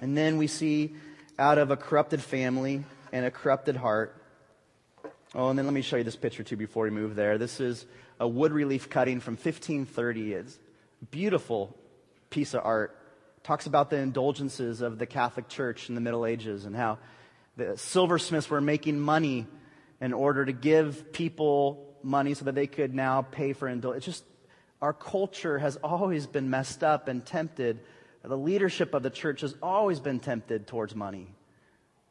And 0.01 0.15
then 0.15 0.37
we 0.37 0.47
see 0.47 0.95
out 1.39 1.57
of 1.57 1.71
a 1.71 1.77
corrupted 1.77 2.21
family 2.21 2.83
and 3.11 3.25
a 3.25 3.31
corrupted 3.31 3.75
heart. 3.75 4.15
Oh, 5.35 5.49
and 5.49 5.57
then 5.57 5.65
let 5.65 5.73
me 5.73 5.81
show 5.81 5.97
you 5.97 6.03
this 6.03 6.15
picture 6.15 6.43
too 6.43 6.57
before 6.57 6.83
we 6.85 6.89
move 6.89 7.15
there. 7.15 7.37
This 7.37 7.59
is 7.59 7.85
a 8.19 8.27
wood 8.27 8.51
relief 8.51 8.89
cutting 8.89 9.19
from 9.19 9.33
1530. 9.33 10.33
It's 10.33 10.57
beautiful 11.11 11.75
piece 12.29 12.53
of 12.53 12.65
art. 12.65 12.97
Talks 13.43 13.65
about 13.65 13.89
the 13.89 13.97
indulgences 13.97 14.81
of 14.81 14.99
the 14.99 15.05
Catholic 15.05 15.47
Church 15.47 15.89
in 15.89 15.95
the 15.95 16.01
Middle 16.01 16.25
Ages 16.25 16.65
and 16.65 16.75
how 16.75 16.97
the 17.55 17.77
silversmiths 17.77 18.49
were 18.49 18.61
making 18.61 18.99
money 18.99 19.47
in 20.01 20.13
order 20.13 20.45
to 20.45 20.53
give 20.53 21.11
people 21.11 21.95
money 22.03 22.33
so 22.33 22.45
that 22.45 22.55
they 22.55 22.67
could 22.67 22.93
now 22.93 23.21
pay 23.21 23.53
for 23.53 23.67
indulgence. 23.67 24.07
It's 24.07 24.17
just 24.17 24.29
our 24.81 24.93
culture 24.93 25.57
has 25.57 25.75
always 25.77 26.27
been 26.27 26.49
messed 26.49 26.83
up 26.83 27.07
and 27.07 27.25
tempted 27.25 27.79
the 28.27 28.37
leadership 28.37 28.93
of 28.93 29.03
the 29.03 29.09
church 29.09 29.41
has 29.41 29.55
always 29.61 29.99
been 29.99 30.19
tempted 30.19 30.67
towards 30.67 30.95
money. 30.95 31.27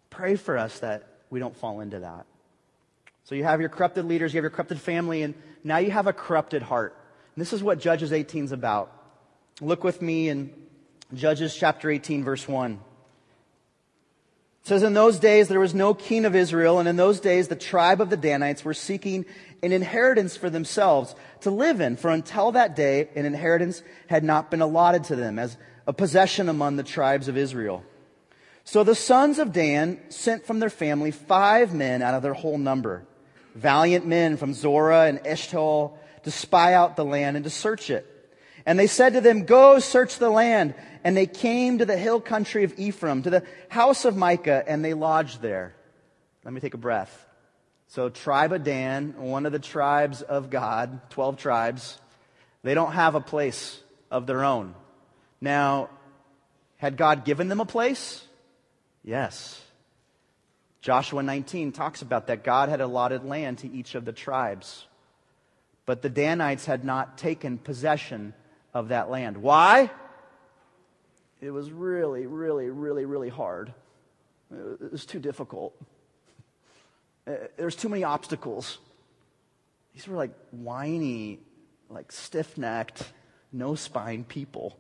Pray 0.09 0.37
for 0.37 0.57
us 0.57 0.79
that 0.79 1.07
we 1.31 1.41
don't 1.41 1.57
fall 1.57 1.81
into 1.81 2.01
that. 2.01 2.27
So 3.25 3.35
you 3.35 3.45
have 3.45 3.61
your 3.61 3.69
corrupted 3.69 4.05
leaders, 4.05 4.33
you 4.33 4.39
have 4.39 4.45
your 4.45 4.51
corrupted 4.51 4.81
family, 4.81 5.23
and 5.23 5.35
now 5.65 5.79
you 5.79 5.91
have 5.91 6.07
a 6.07 6.13
corrupted 6.13 6.63
heart. 6.63 6.97
And 7.35 7.41
this 7.41 7.53
is 7.53 7.63
what 7.63 7.81
Judges 7.81 8.13
18 8.13 8.45
is 8.45 8.53
about. 8.53 8.93
Look 9.61 9.85
with 9.85 10.01
me 10.01 10.29
in 10.29 10.53
Judges 11.13 11.55
chapter 11.55 11.91
18, 11.91 12.25
verse 12.25 12.47
1. 12.47 12.81
It 14.67 14.71
says, 14.71 14.83
In 14.83 14.95
those 14.95 15.21
days 15.21 15.47
there 15.47 15.61
was 15.61 15.77
no 15.77 15.95
king 15.95 16.25
of 16.25 16.35
Israel, 16.35 16.81
and 16.81 16.89
in 16.89 16.97
those 16.97 17.21
days 17.21 17.47
the 17.47 17.55
tribe 17.55 18.01
of 18.01 18.11
the 18.11 18.17
Danites 18.17 18.65
were 18.65 18.75
seeking 18.75 19.25
an 19.63 19.71
inheritance 19.71 20.37
for 20.37 20.51
themselves 20.51 21.15
to 21.43 21.53
live 21.53 21.81
in, 21.81 21.97
for 21.97 22.11
until 22.11 22.51
that 22.51 22.75
day 22.75 23.09
an 23.15 23.27
inheritance 23.27 23.85
had 24.09 24.25
not 24.25 24.51
been 24.51 24.61
allotted 24.61 25.05
to 25.05 25.15
them, 25.15 25.39
as 25.39 25.57
a 25.87 25.93
possession 25.93 26.49
among 26.49 26.75
the 26.75 26.83
tribes 26.83 27.29
of 27.29 27.37
Israel. 27.37 27.85
So 28.65 28.83
the 28.83 28.97
sons 28.97 29.39
of 29.39 29.53
Dan 29.53 30.01
sent 30.09 30.45
from 30.45 30.59
their 30.59 30.69
family 30.69 31.13
five 31.13 31.73
men 31.73 32.03
out 32.03 32.15
of 32.15 32.25
their 32.25 32.35
whole 32.35 32.59
number, 32.59 33.07
valiant 33.55 34.05
men 34.05 34.37
from 34.37 34.53
Zorah 34.53 35.07
and 35.07 35.21
Eshtaol, 35.21 35.97
to 36.25 36.33
spy 36.33 36.75
out 36.75 36.97
the 36.97 37.05
land 37.05 37.37
and 37.37 37.45
to 37.45 37.51
search 37.51 37.89
it. 37.89 38.16
And 38.67 38.77
they 38.77 38.89
said 38.89 39.13
to 39.13 39.21
them, 39.21 39.45
Go 39.45 39.79
search 39.79 40.19
the 40.19 40.29
land. 40.29 40.75
And 41.05 41.17
they 41.17 41.27
came 41.27 41.79
to 41.79 41.85
the 41.85 41.97
hill 41.97 42.21
country 42.21 42.65
of 42.65 42.77
Ephraim, 42.79 43.23
to 43.23 43.31
the 43.31 43.45
house 43.69 44.05
of 44.05 44.17
Micah, 44.17 44.65
and 44.67 44.85
they 44.85 44.93
lodged 44.93 45.41
there. 45.41 45.77
Let 46.45 46.53
me 46.53 46.61
take 46.61 46.75
a 46.75 46.79
breath. 46.79 47.25
So, 47.87 48.09
tribe 48.09 48.53
of 48.53 48.65
Dan, 48.65 49.15
one 49.17 49.47
of 49.47 49.53
the 49.53 49.61
tribes 49.61 50.23
of 50.23 50.51
God, 50.51 51.09
12 51.11 51.37
tribes, 51.37 52.01
they 52.65 52.75
don't 52.75 52.93
have 52.93 53.15
a 53.15 53.21
place 53.21 53.81
of 54.11 54.27
their 54.27 54.45
own. 54.45 54.75
Now, 55.41 55.91
had 56.79 56.97
God 56.97 57.25
given 57.25 57.47
them 57.47 57.61
a 57.61 57.65
place? 57.65 58.25
Yes. 59.05 59.63
Joshua 60.81 61.23
19 61.23 61.71
talks 61.71 62.03
about 62.03 62.27
that 62.27 62.43
God 62.43 62.69
had 62.69 62.81
allotted 62.81 63.25
land 63.25 63.59
to 63.59 63.71
each 63.71 63.95
of 63.95 64.05
the 64.05 64.13
tribes. 64.13 64.87
But 65.85 66.03
the 66.03 66.09
Danites 66.09 66.67
had 66.67 66.85
not 66.85 67.17
taken 67.17 67.59
possession 67.59 68.35
of 68.77 68.89
that 68.89 69.09
land. 69.11 69.39
Why? 69.39 69.91
It 71.41 71.51
was 71.51 71.71
really, 71.71 72.27
really, 72.27 72.69
really, 72.69 73.07
really 73.07 73.31
hard. 73.31 73.73
It 74.51 74.93
was 74.93 75.07
too 75.07 75.19
difficult. 75.19 75.75
Uh, 77.27 77.37
There's 77.57 77.75
too 77.75 77.89
many 77.89 78.05
obstacles. 78.05 78.77
These 79.95 80.07
were 80.07 80.17
like 80.17 80.33
whiny, 80.51 81.41
like 81.89 82.13
stiff 82.13 82.59
necked, 82.59 83.03
no 83.51 83.77
spine 83.77 84.25
people. 84.25 84.79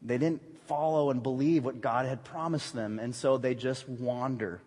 They 0.00 0.16
didn't 0.16 0.42
follow 0.68 1.10
and 1.10 1.20
believe 1.24 1.64
what 1.64 1.80
God 1.80 2.06
had 2.06 2.22
promised 2.22 2.72
them, 2.72 3.00
and 3.00 3.12
so 3.12 3.36
they 3.36 3.56
just 3.56 3.88
wander. 3.88 4.60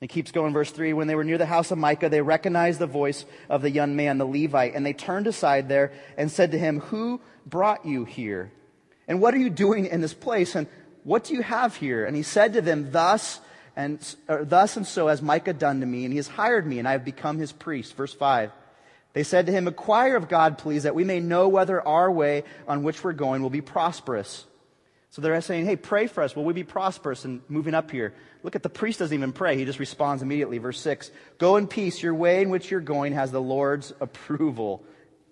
It 0.00 0.08
keeps 0.08 0.32
going, 0.32 0.52
verse 0.52 0.70
3. 0.70 0.92
When 0.92 1.06
they 1.06 1.14
were 1.14 1.24
near 1.24 1.38
the 1.38 1.46
house 1.46 1.70
of 1.70 1.78
Micah, 1.78 2.08
they 2.08 2.20
recognized 2.20 2.78
the 2.78 2.86
voice 2.86 3.24
of 3.48 3.62
the 3.62 3.70
young 3.70 3.96
man, 3.96 4.18
the 4.18 4.26
Levite, 4.26 4.74
and 4.74 4.84
they 4.84 4.92
turned 4.92 5.26
aside 5.26 5.68
there 5.68 5.92
and 6.18 6.30
said 6.30 6.50
to 6.50 6.58
him, 6.58 6.80
Who 6.80 7.20
brought 7.46 7.86
you 7.86 8.04
here? 8.04 8.52
And 9.06 9.20
what 9.20 9.34
are 9.34 9.38
you 9.38 9.50
doing 9.50 9.86
in 9.86 10.00
this 10.00 10.14
place? 10.14 10.54
And 10.54 10.66
what 11.04 11.24
do 11.24 11.34
you 11.34 11.42
have 11.42 11.76
here? 11.76 12.04
And 12.04 12.16
he 12.16 12.22
said 12.22 12.54
to 12.54 12.60
them, 12.60 12.90
Thus 12.90 13.40
and 13.76 13.98
thus 14.26 14.76
and 14.76 14.86
so 14.86 15.08
has 15.08 15.20
Micah 15.20 15.52
done 15.52 15.80
to 15.80 15.86
me, 15.86 16.04
and 16.04 16.12
he 16.12 16.18
has 16.18 16.28
hired 16.28 16.66
me, 16.66 16.78
and 16.78 16.86
I 16.86 16.92
have 16.92 17.04
become 17.04 17.38
his 17.38 17.52
priest. 17.52 17.96
Verse 17.96 18.14
5. 18.14 18.50
They 19.14 19.22
said 19.22 19.46
to 19.46 19.52
him, 19.52 19.68
Inquire 19.68 20.16
of 20.16 20.28
God, 20.28 20.58
please, 20.58 20.82
that 20.82 20.94
we 20.94 21.04
may 21.04 21.20
know 21.20 21.48
whether 21.48 21.80
our 21.86 22.10
way 22.10 22.44
on 22.66 22.82
which 22.82 23.02
we're 23.02 23.12
going 23.12 23.42
will 23.42 23.50
be 23.50 23.60
prosperous. 23.60 24.44
So 25.14 25.22
they're 25.22 25.40
saying, 25.42 25.66
Hey, 25.66 25.76
pray 25.76 26.08
for 26.08 26.24
us. 26.24 26.34
Will 26.34 26.42
we 26.42 26.52
be 26.52 26.64
prosperous? 26.64 27.24
And 27.24 27.40
moving 27.48 27.72
up 27.72 27.92
here, 27.92 28.14
look 28.42 28.56
at 28.56 28.64
the 28.64 28.68
priest 28.68 28.98
doesn't 28.98 29.14
even 29.14 29.30
pray. 29.30 29.56
He 29.56 29.64
just 29.64 29.78
responds 29.78 30.24
immediately. 30.24 30.58
Verse 30.58 30.80
6 30.80 31.12
Go 31.38 31.56
in 31.56 31.68
peace. 31.68 32.02
Your 32.02 32.16
way 32.16 32.42
in 32.42 32.50
which 32.50 32.68
you're 32.68 32.80
going 32.80 33.12
has 33.12 33.30
the 33.30 33.40
Lord's 33.40 33.92
approval. 34.00 34.82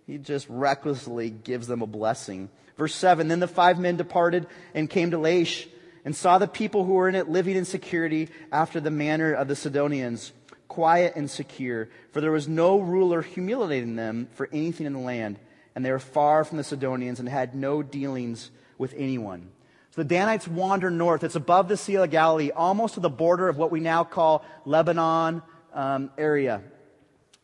He 0.06 0.18
just 0.18 0.46
recklessly 0.48 1.30
gives 1.30 1.66
them 1.66 1.82
a 1.82 1.88
blessing. 1.88 2.48
Verse 2.78 2.94
7 2.94 3.26
Then 3.26 3.40
the 3.40 3.48
five 3.48 3.80
men 3.80 3.96
departed 3.96 4.46
and 4.72 4.88
came 4.88 5.10
to 5.10 5.16
Laish 5.16 5.66
and 6.04 6.14
saw 6.14 6.38
the 6.38 6.46
people 6.46 6.84
who 6.84 6.92
were 6.92 7.08
in 7.08 7.16
it 7.16 7.28
living 7.28 7.56
in 7.56 7.64
security 7.64 8.28
after 8.52 8.78
the 8.78 8.92
manner 8.92 9.32
of 9.32 9.48
the 9.48 9.56
Sidonians 9.56 10.30
quiet 10.68 11.14
and 11.16 11.28
secure, 11.28 11.88
for 12.12 12.20
there 12.20 12.30
was 12.30 12.46
no 12.46 12.78
ruler 12.78 13.20
humiliating 13.20 13.96
them 13.96 14.28
for 14.34 14.48
anything 14.52 14.86
in 14.86 14.92
the 14.92 15.00
land, 15.00 15.40
and 15.74 15.84
they 15.84 15.90
were 15.90 15.98
far 15.98 16.44
from 16.44 16.58
the 16.58 16.62
Sidonians 16.62 17.18
and 17.18 17.28
had 17.28 17.56
no 17.56 17.82
dealings 17.82 18.52
with 18.78 18.94
anyone. 18.96 19.50
So 19.94 20.02
the 20.02 20.08
Danites 20.08 20.48
wander 20.48 20.90
north. 20.90 21.22
It's 21.22 21.36
above 21.36 21.68
the 21.68 21.76
Sea 21.76 21.96
of 21.96 22.10
Galilee, 22.10 22.50
almost 22.50 22.94
to 22.94 23.00
the 23.00 23.10
border 23.10 23.48
of 23.48 23.58
what 23.58 23.70
we 23.70 23.78
now 23.78 24.04
call 24.04 24.42
Lebanon 24.64 25.42
um, 25.74 26.10
area. 26.16 26.62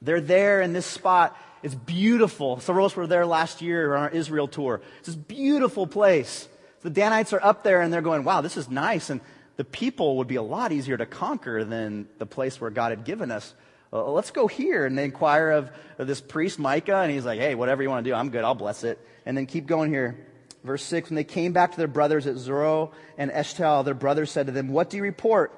They're 0.00 0.22
there 0.22 0.62
in 0.62 0.72
this 0.72 0.87
spot. 0.87 1.37
It's 1.62 1.74
beautiful. 1.74 2.58
Several 2.61 2.87
of 2.87 2.92
us 2.92 2.96
were 2.96 3.06
there 3.06 3.26
last 3.26 3.61
year 3.61 3.94
on 3.94 4.04
our 4.04 4.08
Israel 4.11 4.48
tour. 4.48 4.80
It's 5.00 5.08
this 5.08 5.16
beautiful 5.16 5.87
place. 5.87 6.48
The 6.80 6.88
Danites 6.88 7.34
are 7.34 7.44
up 7.44 7.64
there 7.64 7.82
and 7.82 7.92
they're 7.92 8.00
going, 8.00 8.24
wow, 8.24 8.40
this 8.40 8.56
is 8.56 8.70
nice. 8.70 9.11
And 9.11 9.20
the 9.56 9.64
people 9.64 10.16
would 10.18 10.28
be 10.28 10.37
a 10.37 10.42
lot 10.42 10.72
easier 10.72 10.96
to 10.96 11.04
conquer 11.04 11.64
than 11.64 12.08
the 12.16 12.26
place 12.26 12.58
where 12.58 12.70
God 12.70 12.92
had 12.92 13.04
given 13.04 13.30
us. 13.30 13.54
Well, 13.90 14.12
let's 14.12 14.30
go 14.30 14.46
here. 14.46 14.87
And 14.87 14.96
they 14.96 15.04
inquire 15.04 15.50
of 15.50 15.70
this 15.98 16.22
priest, 16.22 16.58
Micah, 16.58 16.96
and 16.96 17.12
he's 17.12 17.26
like, 17.26 17.40
hey, 17.40 17.54
whatever 17.54 17.82
you 17.82 17.90
want 17.90 18.04
to 18.06 18.11
do, 18.11 18.14
I'm 18.14 18.30
good, 18.30 18.44
I'll 18.44 18.54
bless 18.54 18.84
it. 18.84 19.04
And 19.26 19.37
then 19.37 19.44
keep 19.44 19.66
going 19.66 19.90
here. 19.90 20.27
Verse 20.64 20.82
6 20.84 21.10
When 21.10 21.16
they 21.16 21.24
came 21.24 21.52
back 21.52 21.72
to 21.72 21.76
their 21.76 21.86
brothers 21.86 22.26
at 22.26 22.36
Zorah 22.36 22.88
and 23.16 23.30
Eshtaol, 23.30 23.84
their 23.84 23.94
brothers 23.94 24.30
said 24.30 24.46
to 24.46 24.52
them, 24.52 24.68
What 24.68 24.90
do 24.90 24.96
you 24.96 25.02
report? 25.02 25.52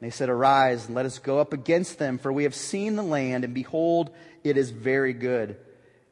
they 0.00 0.10
said, 0.10 0.28
Arise 0.28 0.86
and 0.86 0.94
let 0.94 1.06
us 1.06 1.18
go 1.18 1.38
up 1.38 1.54
against 1.54 1.98
them, 1.98 2.18
for 2.18 2.30
we 2.30 2.42
have 2.42 2.54
seen 2.54 2.94
the 2.94 3.02
land, 3.02 3.42
and 3.42 3.54
behold, 3.54 4.10
it 4.42 4.58
is 4.58 4.70
very 4.70 5.14
good. 5.14 5.56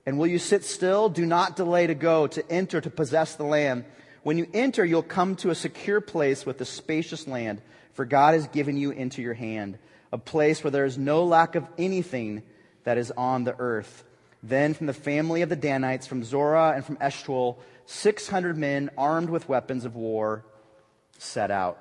And 0.06 0.18
will 0.18 0.26
you 0.26 0.38
sit 0.38 0.64
still? 0.64 1.10
Do 1.10 1.26
not 1.26 1.56
delay 1.56 1.86
to 1.86 1.94
go, 1.94 2.26
to 2.26 2.50
enter, 2.50 2.80
to 2.80 2.90
possess 2.90 3.34
the 3.34 3.44
land. 3.44 3.84
When 4.22 4.38
you 4.38 4.48
enter, 4.54 4.84
you'll 4.84 5.02
come 5.02 5.36
to 5.36 5.50
a 5.50 5.54
secure 5.54 6.00
place 6.00 6.46
with 6.46 6.60
a 6.60 6.64
spacious 6.64 7.26
land, 7.28 7.60
for 7.92 8.04
God 8.04 8.32
has 8.34 8.46
given 8.48 8.78
you 8.78 8.92
into 8.92 9.20
your 9.20 9.34
hand, 9.34 9.78
a 10.10 10.18
place 10.18 10.64
where 10.64 10.70
there 10.70 10.86
is 10.86 10.96
no 10.96 11.24
lack 11.24 11.54
of 11.54 11.66
anything 11.76 12.42
that 12.84 12.98
is 12.98 13.10
on 13.10 13.44
the 13.44 13.54
earth. 13.58 14.04
Then 14.42 14.74
from 14.74 14.86
the 14.86 14.92
family 14.92 15.42
of 15.42 15.48
the 15.48 15.56
Danites, 15.56 16.06
from 16.06 16.24
Zorah 16.24 16.72
and 16.74 16.84
from 16.84 16.96
Eshtaol, 16.96 17.58
600 17.86 18.56
men 18.56 18.90
armed 18.98 19.30
with 19.30 19.48
weapons 19.48 19.84
of 19.84 19.94
war 19.94 20.44
set 21.18 21.50
out. 21.50 21.78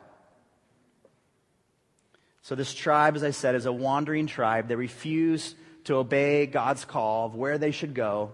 So, 2.44 2.56
this 2.56 2.74
tribe, 2.74 3.16
as 3.16 3.24
I 3.24 3.32
said, 3.32 3.56
is 3.56 3.66
a 3.66 3.72
wandering 3.72 4.28
tribe. 4.28 4.68
They 4.68 4.76
refuse 4.76 5.56
to 5.86 5.96
obey 5.96 6.46
God's 6.46 6.86
call 6.86 7.28
of 7.28 7.36
where 7.36 7.58
they 7.58 7.72
should 7.72 7.94
go. 7.94 8.34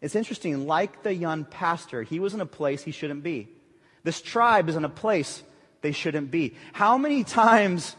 It's 0.00 0.14
interesting, 0.14 0.66
like 0.66 1.02
the 1.02 1.14
young 1.14 1.44
pastor, 1.44 2.02
he 2.02 2.20
was 2.20 2.34
in 2.34 2.40
a 2.40 2.46
place 2.46 2.82
he 2.82 2.90
shouldn't 2.90 3.22
be. 3.22 3.48
This 4.04 4.22
tribe 4.22 4.68
is 4.68 4.76
in 4.76 4.84
a 4.84 4.90
place 4.90 5.42
they 5.80 5.92
shouldn't 5.92 6.30
be. 6.30 6.54
How 6.72 6.98
many 6.98 7.24
times 7.42 7.96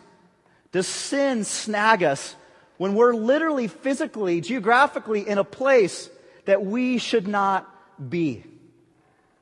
does 0.71 0.87
sin 0.87 1.43
snag 1.43 2.03
us 2.03 2.35
when 2.79 2.95
we're 2.95 3.13
literally, 3.13 3.67
physically, 3.67 4.39
geographically 4.39 5.27
in 5.27 5.37
a 5.37 5.43
place 5.43 6.09
that 6.45 6.65
we 6.65 6.97
should 6.97 7.27
not 7.27 7.69
be? 8.09 8.41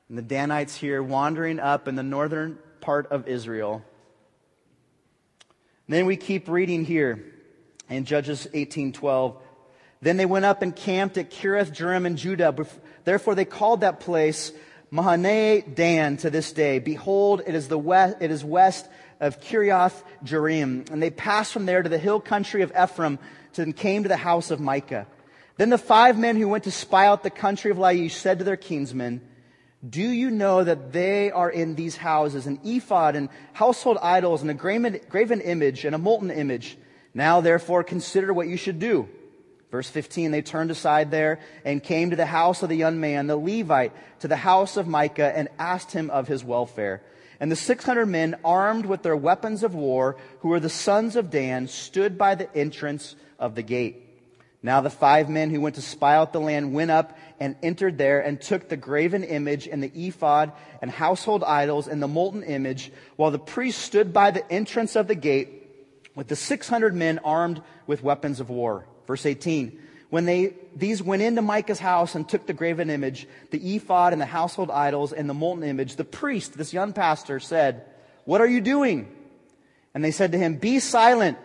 And 0.09 0.17
the 0.17 0.23
Danites 0.23 0.75
here 0.75 1.03
wandering 1.03 1.59
up 1.59 1.87
in 1.87 1.95
the 1.95 2.01
northern 2.01 2.57
part 2.81 3.05
of 3.11 3.27
Israel. 3.27 3.85
And 5.85 5.95
then 5.95 6.07
we 6.07 6.17
keep 6.17 6.49
reading 6.49 6.83
here 6.83 7.23
in 7.91 8.05
Judges 8.05 8.47
18:12. 8.55 9.37
Then 10.01 10.17
they 10.17 10.25
went 10.25 10.45
up 10.45 10.63
and 10.63 10.75
camped 10.75 11.19
at 11.19 11.29
Kiriath 11.29 11.71
Jearim 11.71 12.07
in 12.07 12.17
Judah. 12.17 12.55
Therefore 13.05 13.35
they 13.35 13.45
called 13.45 13.81
that 13.81 13.99
place 13.99 14.51
Mahaneh 14.91 15.75
Dan 15.75 16.17
to 16.17 16.31
this 16.31 16.51
day. 16.53 16.79
Behold, 16.79 17.43
it 17.45 17.53
is 17.53 17.67
the 17.67 17.77
west, 17.77 18.17
it 18.19 18.31
is 18.31 18.43
west 18.43 18.87
of 19.19 19.41
Kiriath 19.41 20.03
Jearim. 20.23 20.89
And 20.89 21.01
they 21.01 21.09
passed 21.09 21.53
from 21.53 21.65
there 21.65 21.81
to 21.81 21.89
the 21.89 21.97
hill 21.97 22.19
country 22.19 22.61
of 22.61 22.71
Ephraim 22.71 23.19
and 23.57 23.75
came 23.75 24.03
to 24.03 24.09
the 24.09 24.17
house 24.17 24.51
of 24.51 24.59
Micah. 24.59 25.07
Then 25.57 25.71
the 25.71 25.79
five 25.79 26.19
men 26.19 26.35
who 26.35 26.47
went 26.47 26.65
to 26.65 26.71
spy 26.71 27.07
out 27.07 27.23
the 27.23 27.31
country 27.31 27.71
of 27.71 27.77
Laish 27.77 28.11
said 28.11 28.37
to 28.37 28.43
their 28.43 28.57
kinsmen, 28.57 29.21
do 29.87 30.01
you 30.01 30.31
know 30.31 30.63
that 30.63 30.91
they 30.91 31.31
are 31.31 31.49
in 31.49 31.75
these 31.75 31.95
houses 31.95 32.47
an 32.47 32.59
ephod 32.63 33.15
and 33.15 33.29
household 33.53 33.97
idols 34.01 34.41
and 34.41 34.51
a 34.51 34.53
graven 34.53 35.41
image 35.41 35.85
and 35.85 35.95
a 35.95 35.99
molten 35.99 36.31
image? 36.31 36.77
Now 37.13 37.41
therefore 37.41 37.83
consider 37.83 38.33
what 38.33 38.47
you 38.47 38.57
should 38.57 38.79
do. 38.79 39.07
Verse 39.71 39.89
15, 39.89 40.31
they 40.31 40.41
turned 40.41 40.71
aside 40.71 41.11
there 41.11 41.39
and 41.65 41.83
came 41.83 42.11
to 42.11 42.15
the 42.15 42.25
house 42.25 42.63
of 42.63 42.69
the 42.69 42.75
young 42.75 42.99
man, 42.99 43.27
the 43.27 43.35
Levite, 43.35 43.91
to 44.19 44.27
the 44.27 44.35
house 44.35 44.77
of 44.77 44.87
Micah 44.87 45.35
and 45.35 45.49
asked 45.59 45.91
him 45.91 46.09
of 46.09 46.27
his 46.27 46.43
welfare. 46.43 47.01
And 47.39 47.51
the 47.51 47.55
600 47.55 48.05
men 48.05 48.35
armed 48.43 48.85
with 48.85 49.03
their 49.03 49.15
weapons 49.15 49.63
of 49.63 49.75
war, 49.75 50.17
who 50.39 50.49
were 50.49 50.59
the 50.59 50.69
sons 50.69 51.15
of 51.15 51.29
Dan, 51.29 51.67
stood 51.67 52.17
by 52.17 52.35
the 52.35 52.53
entrance 52.55 53.15
of 53.37 53.55
the 53.55 53.61
gate. 53.61 54.03
Now 54.63 54.81
the 54.81 54.89
five 54.89 55.29
men 55.29 55.51
who 55.51 55.61
went 55.61 55.75
to 55.75 55.81
spy 55.81 56.15
out 56.15 56.33
the 56.33 56.41
land 56.41 56.73
went 56.73 56.89
up 56.91 57.17
and 57.39 57.55
entered 57.61 57.97
there 57.97 58.19
and 58.19 58.41
took 58.41 58.67
the 58.67 58.77
graven 58.77 59.23
image 59.23 59.67
and 59.67 59.83
the 59.83 59.91
ephod 60.07 60.51
and 60.81 60.89
household 60.89 61.43
idols 61.43 61.87
and 61.87 62.01
the 62.01 62.07
molten 62.07 62.43
image, 62.43 62.91
while 63.15 63.31
the 63.31 63.39
priest 63.39 63.81
stood 63.81 64.11
by 64.11 64.31
the 64.31 64.51
entrance 64.51 64.95
of 64.95 65.07
the 65.07 65.15
gate 65.15 65.69
with 66.15 66.27
the 66.27 66.35
600 66.35 66.95
men 66.95 67.19
armed 67.23 67.61
with 67.85 68.03
weapons 68.03 68.39
of 68.39 68.49
war. 68.49 68.87
Verse 69.05 69.25
18. 69.25 69.79
When 70.09 70.25
they, 70.25 70.53
these 70.75 71.03
went 71.03 71.21
into 71.21 71.41
Micah's 71.41 71.79
house 71.79 72.15
and 72.15 72.27
took 72.27 72.45
the 72.45 72.53
graven 72.53 72.89
image, 72.89 73.27
the 73.51 73.75
ephod 73.75 74.13
and 74.13 74.21
the 74.21 74.25
household 74.25 74.71
idols 74.71 75.11
and 75.11 75.29
the 75.29 75.33
molten 75.33 75.63
image, 75.63 75.95
the 75.95 76.05
priest, 76.05 76.57
this 76.57 76.73
young 76.73 76.93
pastor, 76.93 77.39
said, 77.39 77.85
What 78.23 78.39
are 78.39 78.47
you 78.47 78.61
doing? 78.61 79.13
And 79.93 80.03
they 80.03 80.11
said 80.11 80.31
to 80.31 80.37
him, 80.37 80.55
Be 80.55 80.79
silent. 80.79 81.37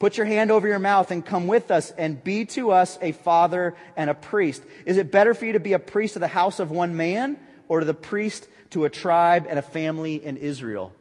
Put 0.00 0.16
your 0.16 0.26
hand 0.26 0.50
over 0.50 0.66
your 0.66 0.78
mouth 0.78 1.10
and 1.10 1.24
come 1.24 1.46
with 1.46 1.70
us 1.70 1.90
and 1.90 2.24
be 2.24 2.46
to 2.46 2.70
us 2.70 2.98
a 3.02 3.12
father 3.12 3.76
and 3.96 4.08
a 4.08 4.14
priest. 4.14 4.62
Is 4.86 4.96
it 4.96 5.12
better 5.12 5.34
for 5.34 5.44
you 5.44 5.52
to 5.52 5.60
be 5.60 5.74
a 5.74 5.78
priest 5.78 6.16
of 6.16 6.20
the 6.20 6.26
house 6.26 6.58
of 6.58 6.70
one 6.70 6.96
man 6.96 7.38
or 7.68 7.80
to 7.80 7.86
the 7.86 7.92
priest 7.92 8.48
to 8.70 8.86
a 8.86 8.90
tribe 8.90 9.46
and 9.46 9.58
a 9.58 9.62
family 9.62 10.14
in 10.14 10.38
Israel? 10.38 10.94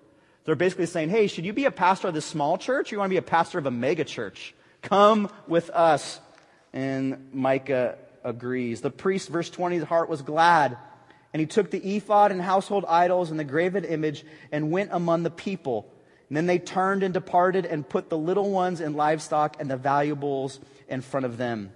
They're 0.43 0.55
basically 0.55 0.87
saying, 0.87 1.09
hey, 1.09 1.27
should 1.27 1.45
you 1.45 1.53
be 1.53 1.63
a 1.63 1.71
pastor 1.71 2.09
of 2.09 2.13
this 2.13 2.25
small 2.25 2.57
church 2.57 2.91
or 2.91 2.95
you 2.95 2.99
want 2.99 3.09
to 3.09 3.13
be 3.13 3.17
a 3.17 3.21
pastor 3.21 3.57
of 3.57 3.65
a 3.65 3.71
mega 3.71 4.03
church? 4.03 4.53
Come 4.81 5.31
with 5.47 5.69
us. 5.69 6.19
And 6.73 7.29
Micah 7.33 7.97
agrees. 8.23 8.81
The 8.81 8.91
priest, 8.91 9.29
verse 9.29 9.49
20, 9.49 9.77
his 9.77 9.85
heart 9.85 10.09
was 10.09 10.21
glad. 10.21 10.77
And 11.33 11.39
he 11.39 11.45
took 11.45 11.69
the 11.69 11.95
ephod 11.95 12.31
and 12.31 12.41
household 12.41 12.85
idols 12.87 13.31
and 13.31 13.39
the 13.39 13.43
graven 13.43 13.83
image 13.83 14.25
and 14.51 14.71
went 14.71 14.89
among 14.91 15.23
the 15.23 15.29
people. 15.29 15.91
And 16.27 16.37
then 16.37 16.47
they 16.47 16.59
turned 16.59 17.03
and 17.03 17.13
departed 17.13 17.65
and 17.65 17.87
put 17.87 18.09
the 18.09 18.17
little 18.17 18.49
ones 18.49 18.81
and 18.81 18.95
livestock 18.95 19.57
and 19.59 19.69
the 19.69 19.77
valuables 19.77 20.59
in 20.87 21.01
front 21.01 21.25
of 21.25 21.37
them. 21.37 21.71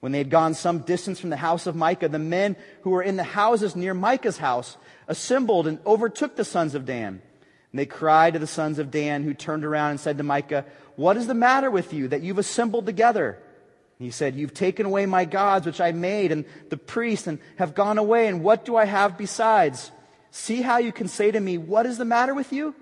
When 0.00 0.12
they 0.12 0.18
had 0.18 0.30
gone 0.30 0.54
some 0.54 0.80
distance 0.80 1.18
from 1.18 1.30
the 1.30 1.36
house 1.36 1.66
of 1.66 1.74
Micah, 1.74 2.08
the 2.08 2.18
men 2.18 2.56
who 2.82 2.90
were 2.90 3.02
in 3.02 3.16
the 3.16 3.24
houses 3.24 3.74
near 3.74 3.94
Micah's 3.94 4.38
house 4.38 4.76
assembled 5.08 5.66
and 5.66 5.78
overtook 5.86 6.36
the 6.36 6.44
sons 6.44 6.74
of 6.74 6.84
Dan. 6.84 7.22
And 7.72 7.78
they 7.78 7.86
cried 7.86 8.34
to 8.34 8.38
the 8.38 8.46
sons 8.46 8.78
of 8.78 8.90
Dan, 8.90 9.24
who 9.24 9.34
turned 9.34 9.64
around 9.64 9.92
and 9.92 10.00
said 10.00 10.18
to 10.18 10.24
Micah, 10.24 10.64
What 10.96 11.16
is 11.16 11.26
the 11.26 11.34
matter 11.34 11.70
with 11.70 11.92
you 11.92 12.08
that 12.08 12.22
you've 12.22 12.38
assembled 12.38 12.86
together? 12.86 13.38
He 13.98 14.10
said, 14.10 14.36
You've 14.36 14.54
taken 14.54 14.86
away 14.86 15.06
my 15.06 15.24
gods, 15.24 15.66
which 15.66 15.80
I 15.80 15.92
made, 15.92 16.32
and 16.32 16.44
the 16.68 16.76
priests, 16.76 17.26
and 17.26 17.38
have 17.56 17.74
gone 17.74 17.98
away, 17.98 18.26
and 18.26 18.42
what 18.42 18.64
do 18.64 18.76
I 18.76 18.84
have 18.84 19.16
besides? 19.16 19.90
See 20.30 20.60
how 20.60 20.78
you 20.78 20.92
can 20.92 21.08
say 21.08 21.30
to 21.30 21.40
me, 21.40 21.56
What 21.58 21.86
is 21.86 21.98
the 21.98 22.04
matter 22.04 22.34
with 22.34 22.52
you? 22.52 22.74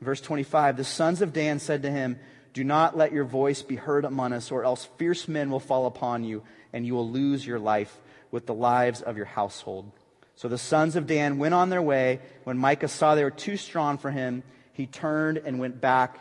Verse 0.00 0.20
25 0.20 0.76
The 0.76 0.84
sons 0.84 1.20
of 1.20 1.32
Dan 1.32 1.58
said 1.58 1.82
to 1.82 1.90
him, 1.90 2.18
Do 2.54 2.64
not 2.64 2.96
let 2.96 3.12
your 3.12 3.24
voice 3.24 3.62
be 3.62 3.76
heard 3.76 4.04
among 4.04 4.32
us, 4.32 4.50
or 4.50 4.64
else 4.64 4.88
fierce 4.96 5.28
men 5.28 5.50
will 5.50 5.60
fall 5.60 5.86
upon 5.86 6.24
you, 6.24 6.42
and 6.72 6.86
you 6.86 6.94
will 6.94 7.08
lose 7.08 7.46
your 7.46 7.58
life 7.58 7.98
with 8.30 8.46
the 8.46 8.54
lives 8.54 9.02
of 9.02 9.16
your 9.18 9.26
household. 9.26 9.90
So 10.36 10.48
the 10.48 10.58
sons 10.58 10.96
of 10.96 11.06
Dan 11.06 11.38
went 11.38 11.54
on 11.54 11.68
their 11.68 11.82
way. 11.82 12.20
When 12.44 12.56
Micah 12.56 12.88
saw 12.88 13.14
they 13.14 13.24
were 13.24 13.30
too 13.30 13.58
strong 13.58 13.98
for 13.98 14.10
him, 14.10 14.42
he 14.72 14.86
turned 14.86 15.36
and 15.36 15.60
went 15.60 15.80
back 15.80 16.18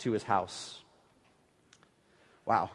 to 0.00 0.10
his 0.10 0.24
house. 0.24 0.80
Wow. 2.44 2.70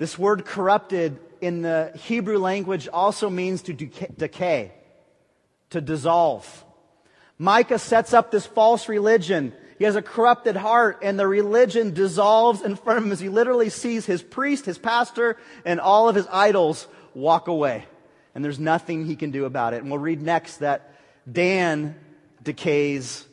This 0.00 0.18
word 0.18 0.44
corrupted 0.44 1.20
in 1.40 1.62
the 1.62 1.92
Hebrew 1.94 2.38
language 2.38 2.88
also 2.88 3.30
means 3.30 3.62
to 3.62 3.72
decay, 3.72 4.72
to 5.70 5.80
dissolve. 5.80 6.64
Micah 7.38 7.78
sets 7.78 8.12
up 8.12 8.32
this 8.32 8.46
false 8.46 8.88
religion. 8.88 9.52
He 9.78 9.84
has 9.84 9.94
a 9.94 10.02
corrupted 10.02 10.56
heart, 10.56 10.98
and 11.02 11.16
the 11.16 11.28
religion 11.28 11.94
dissolves 11.94 12.62
in 12.62 12.74
front 12.74 12.98
of 12.98 13.04
him 13.04 13.12
as 13.12 13.20
he 13.20 13.28
literally 13.28 13.70
sees 13.70 14.04
his 14.06 14.22
priest, 14.22 14.66
his 14.66 14.78
pastor, 14.78 15.36
and 15.64 15.78
all 15.78 16.08
of 16.08 16.16
his 16.16 16.26
idols 16.32 16.88
walk 17.14 17.46
away 17.46 17.84
and 18.34 18.44
there's 18.44 18.58
nothing 18.58 19.06
he 19.06 19.16
can 19.16 19.30
do 19.30 19.44
about 19.44 19.74
it. 19.74 19.82
And 19.82 19.90
we'll 19.90 20.00
read 20.00 20.22
next 20.22 20.58
that 20.58 20.94
Dan 21.30 21.96
decays 22.42 23.26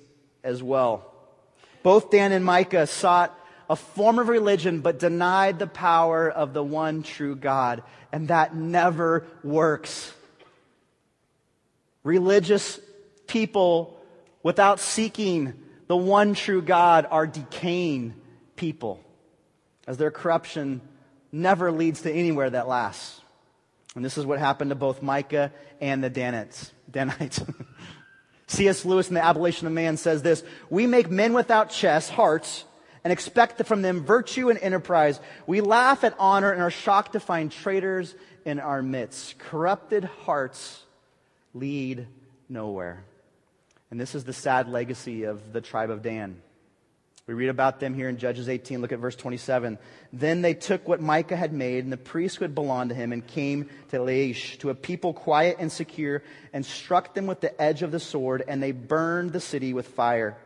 as 0.43 0.63
well. 0.63 1.13
Both 1.83 2.09
Dan 2.11 2.31
and 2.31 2.43
Micah 2.43 2.87
sought 2.87 3.37
a 3.69 3.75
form 3.75 4.19
of 4.19 4.29
religion 4.29 4.81
but 4.81 4.99
denied 4.99 5.59
the 5.59 5.67
power 5.67 6.29
of 6.29 6.53
the 6.53 6.63
one 6.63 7.03
true 7.03 7.35
God, 7.35 7.83
and 8.11 8.29
that 8.29 8.55
never 8.55 9.25
works. 9.43 10.13
Religious 12.03 12.79
people 13.27 13.99
without 14.43 14.79
seeking 14.79 15.53
the 15.87 15.97
one 15.97 16.33
true 16.33 16.61
God 16.61 17.07
are 17.09 17.27
decaying 17.27 18.13
people, 18.55 19.03
as 19.85 19.97
their 19.97 20.11
corruption 20.11 20.81
never 21.31 21.71
leads 21.71 22.01
to 22.01 22.11
anywhere 22.11 22.49
that 22.49 22.67
lasts. 22.67 23.21
And 23.95 24.05
this 24.05 24.17
is 24.17 24.25
what 24.25 24.39
happened 24.39 24.69
to 24.69 24.75
both 24.75 25.01
Micah 25.01 25.51
and 25.81 26.03
the 26.03 26.09
Danites. 26.09 26.71
Danites. 26.89 27.41
C.S. 28.47 28.85
Lewis 28.85 29.09
in 29.09 29.15
The 29.15 29.25
Abolition 29.25 29.67
of 29.67 29.73
Man 29.73 29.97
says 29.97 30.21
this 30.21 30.43
We 30.69 30.87
make 30.87 31.09
men 31.09 31.33
without 31.33 31.69
chests, 31.69 32.09
hearts, 32.09 32.63
and 33.03 33.13
expect 33.13 33.63
from 33.65 33.81
them 33.81 34.03
virtue 34.03 34.49
and 34.49 34.59
enterprise. 34.59 35.19
We 35.45 35.61
laugh 35.61 36.03
at 36.03 36.15
honor 36.19 36.51
and 36.51 36.61
are 36.61 36.71
shocked 36.71 37.13
to 37.13 37.19
find 37.19 37.51
traitors 37.51 38.15
in 38.45 38.59
our 38.59 38.81
midst. 38.81 39.37
Corrupted 39.39 40.03
hearts 40.03 40.83
lead 41.53 42.07
nowhere. 42.49 43.03
And 43.91 43.99
this 43.99 44.15
is 44.15 44.23
the 44.23 44.33
sad 44.33 44.67
legacy 44.67 45.23
of 45.23 45.53
the 45.53 45.61
tribe 45.61 45.89
of 45.89 46.01
Dan. 46.01 46.41
We 47.27 47.33
read 47.33 47.49
about 47.49 47.81
them 47.81 47.93
here 47.93 48.07
in 48.07 48.17
Judges 48.17 48.47
18. 48.47 48.81
Look 48.81 48.93
at 48.93 48.99
verse 48.99 49.17
27. 49.17 49.77
Then 50.13 50.41
they 50.41 50.53
took 50.53 50.87
what 50.87 51.01
Micah 51.01 51.35
had 51.35 51.51
made 51.51 51.83
and 51.83 51.91
the 51.91 51.97
priests 51.97 52.37
who 52.37 52.45
had 52.45 52.55
belonged 52.55 52.89
to 52.89 52.95
him 52.95 53.11
and 53.11 53.25
came 53.25 53.69
to 53.89 53.97
Laish, 53.97 54.57
to 54.59 54.69
a 54.69 54.75
people 54.75 55.13
quiet 55.13 55.57
and 55.59 55.69
secure, 55.69 56.23
and 56.53 56.65
struck 56.65 57.13
them 57.13 57.27
with 57.27 57.41
the 57.41 57.61
edge 57.61 57.83
of 57.83 57.91
the 57.91 57.99
sword, 57.99 58.43
and 58.47 58.63
they 58.63 58.71
burned 58.71 59.33
the 59.33 59.41
city 59.41 59.73
with 59.73 59.87
fire. 59.87 60.37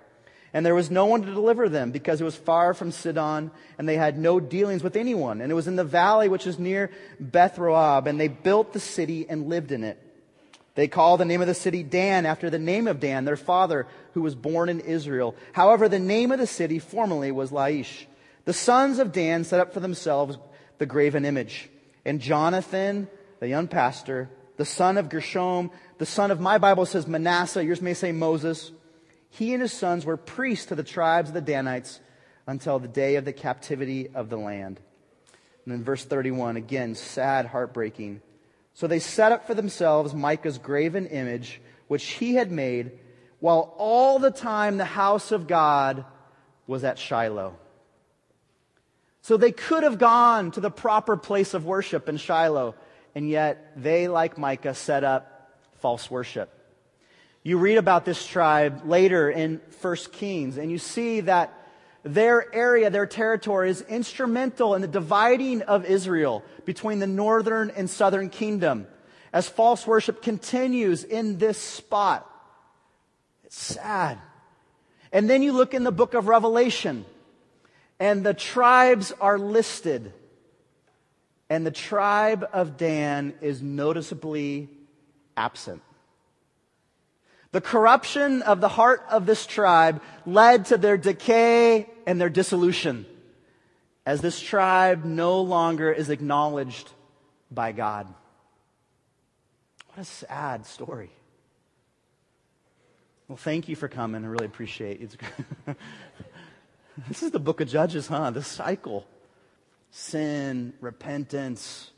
And 0.53 0.65
there 0.65 0.75
was 0.75 0.91
no 0.91 1.05
one 1.05 1.21
to 1.21 1.33
deliver 1.33 1.69
them 1.69 1.91
because 1.91 2.19
it 2.19 2.25
was 2.25 2.35
far 2.35 2.73
from 2.73 2.91
Sidon 2.91 3.51
and 3.77 3.87
they 3.87 3.95
had 3.95 4.17
no 4.17 4.39
dealings 4.39 4.83
with 4.83 4.97
anyone. 4.97 5.39
And 5.39 5.51
it 5.51 5.55
was 5.55 5.67
in 5.67 5.77
the 5.77 5.83
valley 5.83 6.27
which 6.27 6.45
is 6.45 6.59
near 6.59 6.91
Beth-rehob 7.19 8.05
and 8.05 8.19
they 8.19 8.27
built 8.27 8.73
the 8.73 8.79
city 8.79 9.25
and 9.29 9.47
lived 9.47 9.71
in 9.71 9.83
it. 9.83 9.97
They 10.75 10.87
called 10.87 11.19
the 11.19 11.25
name 11.25 11.41
of 11.41 11.47
the 11.47 11.53
city 11.53 11.83
Dan 11.83 12.25
after 12.25 12.49
the 12.49 12.59
name 12.59 12.87
of 12.87 12.99
Dan, 12.99 13.25
their 13.25 13.37
father, 13.37 13.87
who 14.13 14.21
was 14.21 14.35
born 14.35 14.69
in 14.69 14.79
Israel. 14.79 15.35
However, 15.53 15.87
the 15.89 15.99
name 15.99 16.31
of 16.31 16.39
the 16.39 16.47
city 16.47 16.79
formerly 16.79 17.31
was 17.31 17.51
Laish. 17.51 18.05
The 18.45 18.53
sons 18.53 18.99
of 18.99 19.11
Dan 19.11 19.43
set 19.43 19.59
up 19.59 19.73
for 19.73 19.79
themselves 19.79 20.37
the 20.77 20.85
graven 20.85 21.25
image. 21.25 21.69
And 22.05 22.19
Jonathan, 22.19 23.07
the 23.39 23.47
young 23.47 23.67
pastor, 23.67 24.29
the 24.57 24.65
son 24.65 24.97
of 24.97 25.09
Gershom, 25.09 25.71
the 25.97 26.05
son 26.05 26.31
of 26.31 26.39
my 26.39 26.57
Bible 26.57 26.85
says 26.85 27.05
Manasseh, 27.05 27.63
yours 27.63 27.81
may 27.81 27.93
say 27.93 28.11
Moses. 28.11 28.71
He 29.31 29.53
and 29.53 29.61
his 29.61 29.73
sons 29.73 30.05
were 30.05 30.17
priests 30.17 30.67
to 30.67 30.75
the 30.75 30.83
tribes 30.83 31.29
of 31.29 31.33
the 31.33 31.41
Danites 31.41 31.99
until 32.45 32.79
the 32.79 32.87
day 32.87 33.15
of 33.15 33.25
the 33.25 33.33
captivity 33.33 34.09
of 34.13 34.29
the 34.29 34.37
land. 34.37 34.79
And 35.65 35.73
then 35.73 35.83
verse 35.83 36.03
31, 36.03 36.57
again, 36.57 36.95
sad, 36.95 37.45
heartbreaking. 37.45 38.21
So 38.73 38.87
they 38.87 38.99
set 38.99 39.31
up 39.31 39.47
for 39.47 39.53
themselves 39.53 40.13
Micah's 40.13 40.57
graven 40.57 41.07
image, 41.07 41.61
which 41.87 42.05
he 42.05 42.35
had 42.35 42.51
made, 42.51 42.91
while 43.39 43.73
all 43.77 44.19
the 44.19 44.31
time 44.31 44.77
the 44.77 44.85
house 44.85 45.31
of 45.31 45.47
God 45.47 46.03
was 46.67 46.83
at 46.83 46.99
Shiloh. 46.99 47.55
So 49.21 49.37
they 49.37 49.51
could 49.51 49.83
have 49.83 49.97
gone 49.97 50.51
to 50.51 50.59
the 50.59 50.71
proper 50.71 51.15
place 51.15 51.53
of 51.53 51.65
worship 51.65 52.09
in 52.09 52.17
Shiloh, 52.17 52.75
and 53.15 53.29
yet 53.29 53.73
they, 53.77 54.07
like 54.07 54.37
Micah, 54.37 54.73
set 54.73 55.03
up 55.03 55.57
false 55.79 56.11
worship. 56.11 56.51
You 57.43 57.57
read 57.57 57.77
about 57.77 58.05
this 58.05 58.25
tribe 58.25 58.83
later 58.85 59.29
in 59.29 59.61
1 59.81 59.95
Kings, 60.11 60.57
and 60.57 60.71
you 60.71 60.77
see 60.77 61.21
that 61.21 61.53
their 62.03 62.53
area, 62.53 62.89
their 62.89 63.05
territory 63.05 63.69
is 63.69 63.81
instrumental 63.81 64.75
in 64.75 64.81
the 64.81 64.87
dividing 64.87 65.61
of 65.63 65.85
Israel 65.85 66.43
between 66.65 66.99
the 66.99 67.07
northern 67.07 67.71
and 67.71 67.89
southern 67.89 68.29
kingdom 68.29 68.87
as 69.33 69.47
false 69.47 69.87
worship 69.87 70.21
continues 70.21 71.03
in 71.03 71.37
this 71.37 71.57
spot. 71.57 72.27
It's 73.43 73.59
sad. 73.59 74.19
And 75.11 75.29
then 75.29 75.41
you 75.41 75.53
look 75.53 75.73
in 75.73 75.83
the 75.83 75.91
book 75.91 76.13
of 76.13 76.27
Revelation, 76.27 77.05
and 77.99 78.23
the 78.23 78.33
tribes 78.33 79.11
are 79.19 79.37
listed. 79.37 80.13
And 81.49 81.65
the 81.65 81.71
tribe 81.71 82.47
of 82.53 82.77
Dan 82.77 83.33
is 83.41 83.61
noticeably 83.61 84.69
absent. 85.35 85.81
The 87.51 87.61
corruption 87.61 88.41
of 88.43 88.61
the 88.61 88.69
heart 88.69 89.03
of 89.09 89.25
this 89.25 89.45
tribe 89.45 90.01
led 90.25 90.65
to 90.67 90.77
their 90.77 90.97
decay 90.97 91.89
and 92.05 92.19
their 92.19 92.29
dissolution, 92.29 93.05
as 94.05 94.21
this 94.21 94.39
tribe 94.39 95.03
no 95.03 95.41
longer 95.41 95.91
is 95.91 96.09
acknowledged 96.09 96.89
by 97.51 97.73
God. 97.73 98.07
What 99.87 99.99
a 99.99 100.05
sad 100.05 100.65
story. 100.65 101.11
Well, 103.27 103.37
thank 103.37 103.67
you 103.67 103.75
for 103.75 103.89
coming. 103.89 104.23
I 104.23 104.27
really 104.27 104.45
appreciate 104.45 105.01
it. 105.01 105.17
this 107.09 107.23
is 107.23 107.31
the 107.31 107.39
book 107.39 107.59
of 107.59 107.67
Judges, 107.67 108.07
huh? 108.07 108.31
The 108.31 108.43
cycle 108.43 109.05
sin, 109.91 110.73
repentance, 110.79 111.91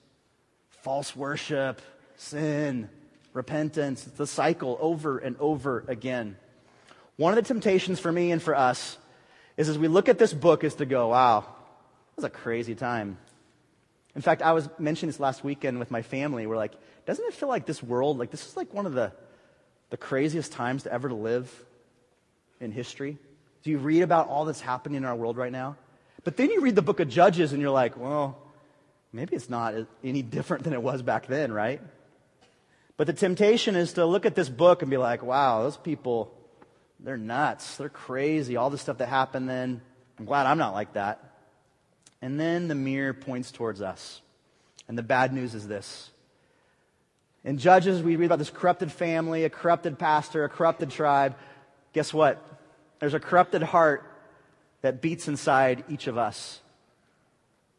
false 0.69 1.15
worship, 1.15 1.81
sin, 2.15 2.89
repentance. 3.34 4.04
The 4.04 4.28
cycle 4.28 4.78
over 4.80 5.17
and 5.17 5.36
over 5.39 5.84
again. 5.88 6.38
One 7.17 7.38
of 7.38 7.43
the 7.43 7.48
temptations 7.48 8.00
for 8.00 8.12
me 8.12 8.32
and 8.32 8.41
for 8.41 8.56
us 8.56 8.98
is 9.58 9.69
as 9.69 9.78
we 9.78 9.88
look 9.88 10.10
at 10.10 10.17
this 10.17 10.34
book 10.34 10.63
is 10.63 10.76
to 10.76 10.86
go, 10.86 11.10
wow, 11.10 11.41
that 11.41 12.15
was 12.15 12.26
a 12.26 12.30
crazy 12.30 12.76
time. 12.76 13.17
In 14.15 14.22
fact, 14.22 14.41
I 14.41 14.54
was 14.54 14.69
mentioning 14.78 15.10
this 15.10 15.19
last 15.19 15.43
weekend 15.43 15.80
with 15.80 15.91
my 15.91 16.02
family. 16.02 16.46
We're 16.46 16.58
like, 16.58 16.74
doesn't 17.06 17.26
it 17.26 17.34
feel 17.34 17.50
like 17.50 17.65
this 17.65 17.82
world, 17.82 18.17
like 18.17 18.32
this 18.32 18.48
is 18.48 18.56
like 18.56 18.74
one 18.74 18.86
of 18.86 18.93
the, 18.93 19.12
the 19.89 19.98
craziest 19.98 20.52
times 20.52 20.84
to 20.84 20.93
ever 20.93 21.10
to 21.10 21.15
live 21.15 21.52
in 22.60 22.72
history? 22.72 23.17
Do 23.63 23.69
you 23.69 23.78
read 23.78 24.02
about 24.02 24.28
all 24.28 24.46
that's 24.46 24.62
happening 24.62 24.98
in 24.98 25.06
our 25.06 25.15
world 25.15 25.38
right 25.38 25.52
now? 25.52 25.78
But 26.24 26.38
then 26.38 26.50
you 26.52 26.62
read 26.62 26.76
the 26.76 26.82
book 26.82 27.00
of 27.00 27.10
Judges 27.10 27.54
and 27.54 27.62
you're 27.62 27.72
like, 27.72 27.98
well, 27.98 28.38
maybe 29.12 29.36
it's 29.36 29.50
not 29.50 29.74
any 30.04 30.22
different 30.22 30.63
than 30.63 30.74
it 30.74 30.82
was 30.82 31.02
back 31.02 31.28
then, 31.28 31.52
right? 31.52 31.82
But 32.97 33.08
the 33.08 33.13
temptation 33.13 33.75
is 33.75 33.93
to 33.93 34.06
look 34.06 34.25
at 34.25 34.36
this 34.36 34.49
book 34.49 34.82
and 34.82 34.91
be 34.91 34.97
like, 34.97 35.23
wow, 35.23 35.63
those 35.63 35.77
people, 35.77 36.32
they're 36.99 37.17
nuts. 37.17 37.77
They're 37.77 37.89
crazy. 37.89 38.56
All 38.56 38.69
the 38.69 38.77
stuff 38.77 38.99
that 38.99 39.10
happened 39.10 39.49
then. 39.49 39.82
I'm 40.19 40.25
glad 40.25 40.45
I'm 40.45 40.58
not 40.58 40.73
like 40.73 40.93
that. 40.93 41.34
And 42.21 42.39
then 42.39 42.67
the 42.67 42.75
mirror 42.75 43.13
points 43.13 43.51
towards 43.51 43.82
us. 43.82 44.21
And 44.88 44.97
the 44.97 45.03
bad 45.03 45.34
news 45.34 45.56
is 45.56 45.67
this. 45.67 46.12
In 47.43 47.58
Judges, 47.58 48.01
we 48.01 48.15
read 48.15 48.27
about 48.27 48.39
this 48.39 48.49
corrupted 48.49 48.91
family, 48.91 49.43
a 49.43 49.49
corrupted 49.49 49.99
pastor, 49.99 50.45
a 50.45 50.49
corrupted 50.49 50.91
tribe. 50.91 51.36
Guess 51.91 52.13
what? 52.13 52.41
There's 52.99 53.13
a 53.13 53.19
corrupted 53.19 53.63
heart 53.63 54.10
that 54.82 55.01
beats 55.01 55.27
inside 55.27 55.84
each 55.89 56.08
of 56.08 56.17
us. 56.17 56.62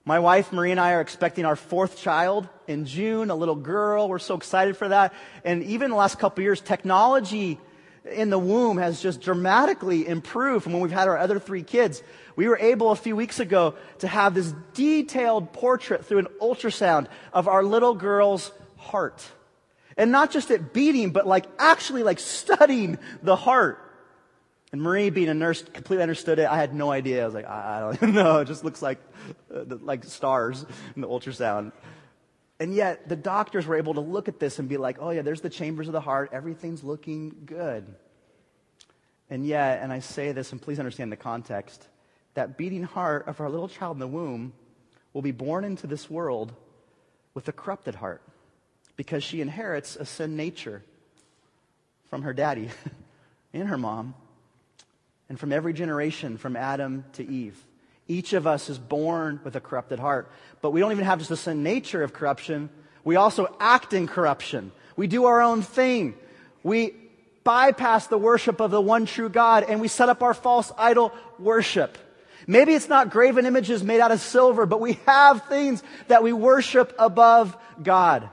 My 0.07 0.19
wife, 0.19 0.53
Marie, 0.53 0.71
and 0.71 0.79
I 0.79 0.93
are 0.93 1.01
expecting 1.01 1.47
our 1.47 1.57
fourth 1.57 1.97
child 1.97 2.47
in 2.67 2.85
June, 2.85 3.31
a 3.31 3.35
little 3.35 3.55
girl. 3.55 4.07
We're 4.07 4.19
so 4.19 4.35
excited 4.35 4.77
for 4.77 4.89
that. 4.89 5.15
And 5.45 5.63
even 5.63 5.89
the 5.89 5.97
last 5.97 6.19
couple 6.19 6.45
years, 6.45 6.61
technology 6.61 7.59
in 8.13 8.29
the 8.29 8.39
womb 8.39 8.77
has 8.77 9.01
just 9.01 9.23
dramatically 9.23 10.07
improved 10.07 10.65
from 10.65 10.75
when 10.75 10.83
we've 10.83 10.93
had 10.93 11.09
our 11.09 11.17
other 11.17 11.39
three 11.39 11.63
kids. 11.63 12.03
We 12.37 12.49
were 12.49 12.59
able 12.59 12.91
a 12.91 12.97
few 12.97 13.17
weeks 13.17 13.41
ago 13.41 13.77
to 14.01 14.09
have 14.09 14.35
this 14.35 14.53
detailed 14.75 15.55
portrait 15.55 16.05
through 16.05 16.19
an 16.19 16.29
ultrasound 16.39 17.07
of 17.33 17.49
our 17.49 17.65
little 17.65 17.95
girl's 17.95 18.53
heart. 18.77 19.27
And 19.97 20.13
not 20.13 20.31
just 20.31 20.51
it 20.51 20.75
beating, 20.75 21.13
but 21.13 21.27
like 21.27 21.47
actually 21.59 22.03
like 22.03 22.19
studying 22.19 22.99
the 23.23 23.37
heart. 23.37 23.81
And 24.75 24.83
Marie, 24.83 25.09
being 25.11 25.29
a 25.29 25.35
nurse, 25.35 25.63
completely 25.63 26.03
understood 26.03 26.41
it. 26.41 26.49
I 26.51 26.57
had 26.57 26.75
no 26.75 26.91
idea. 26.91 27.23
I 27.23 27.27
was 27.27 27.35
like, 27.35 27.47
I, 27.47 27.77
I 27.77 27.81
don't 27.81 27.95
even 28.03 28.13
know. 28.13 28.41
It 28.41 28.47
just 28.47 28.65
looks 28.65 28.83
like, 28.83 28.99
uh, 29.55 29.63
like 29.69 30.03
stars 30.03 30.67
in 30.97 31.01
the 31.01 31.07
ultrasound. 31.07 31.71
And 32.59 32.75
yet, 32.75 33.09
the 33.09 33.15
doctors 33.15 33.67
were 33.67 33.77
able 33.77 33.95
to 33.95 34.01
look 34.01 34.27
at 34.27 34.41
this 34.41 34.59
and 34.59 34.69
be 34.69 34.77
like, 34.77 34.97
oh, 34.99 35.11
yeah, 35.11 35.23
there's 35.23 35.43
the 35.43 35.49
chambers 35.49 35.87
of 35.87 35.93
the 35.93 36.01
heart. 36.01 36.31
Everything's 36.33 36.83
looking 36.83 37.37
good. 37.47 37.87
And 39.31 39.47
yet, 39.47 39.81
and 39.81 39.93
I 39.93 40.01
say 40.01 40.33
this, 40.33 40.51
and 40.51 40.61
please 40.61 40.81
understand 40.81 41.13
the 41.13 41.17
context, 41.17 41.87
that 42.35 42.59
beating 42.59 42.83
heart 42.83 43.29
of 43.29 43.41
our 43.41 43.49
little 43.49 43.69
child 43.69 43.95
in 43.95 44.01
the 44.01 44.09
womb 44.09 44.55
will 45.13 45.23
be 45.23 45.31
born 45.31 45.63
into 45.63 45.87
this 45.87 46.11
world 46.11 46.53
with 47.33 47.47
a 47.47 47.53
corrupted 47.53 47.95
heart 47.95 48.23
because 48.97 49.23
she 49.23 49.41
inherits 49.41 49.95
a 49.95 50.05
sin 50.05 50.35
nature 50.35 50.83
from 52.11 52.23
her 52.23 52.33
daddy 52.33 52.71
and 53.53 53.69
her 53.69 53.79
mom 53.79 54.15
and 55.29 55.39
from 55.39 55.53
every 55.53 55.73
generation 55.73 56.37
from 56.39 56.57
Adam 56.57 57.05
to 57.15 57.27
Eve. 57.27 57.63
Each 58.07 58.33
of 58.35 58.47
us 58.47 58.69
is 58.69 58.79
born 58.79 59.41
with 59.45 59.57
a 59.57 59.61
corrupted 59.61 59.99
heart. 59.99 60.31
But 60.61 60.71
we 60.73 60.81
don't 60.81 60.93
even 60.93 61.05
have 61.05 61.19
just 61.19 61.31
the 61.31 61.37
sin 61.37 61.63
nature 61.63 62.03
of 62.03 62.13
corruption. 62.13 62.69
We 63.03 63.17
also 63.17 63.55
act 63.59 63.93
in 63.93 64.07
corruption. 64.07 64.73
We 64.97 65.07
do 65.07 65.25
our 65.25 65.41
own 65.41 65.63
thing. 65.63 66.15
We 66.63 66.95
bypass 67.45 68.07
the 68.07 68.19
worship 68.19 68.61
of 68.61 68.71
the 68.71 68.81
one 68.81 69.07
true 69.07 69.29
God 69.29 69.65
and 69.65 69.81
we 69.81 69.89
set 69.89 70.09
up 70.09 70.23
our 70.23 70.35
false 70.35 70.73
idol 70.77 71.13
worship. 71.39 71.99
Maybe 72.47 72.75
it's 72.75 72.89
not 72.89 73.11
graven 73.11 73.47
images 73.47 73.83
made 73.83 74.01
out 74.01 74.13
of 74.13 74.21
silver, 74.21 74.67
but 74.67 74.81
we 74.81 74.99
have 75.07 75.47
things 75.47 75.83
that 76.09 76.23
we 76.23 76.33
worship 76.33 76.95
above 76.99 77.57
God. 77.83 78.29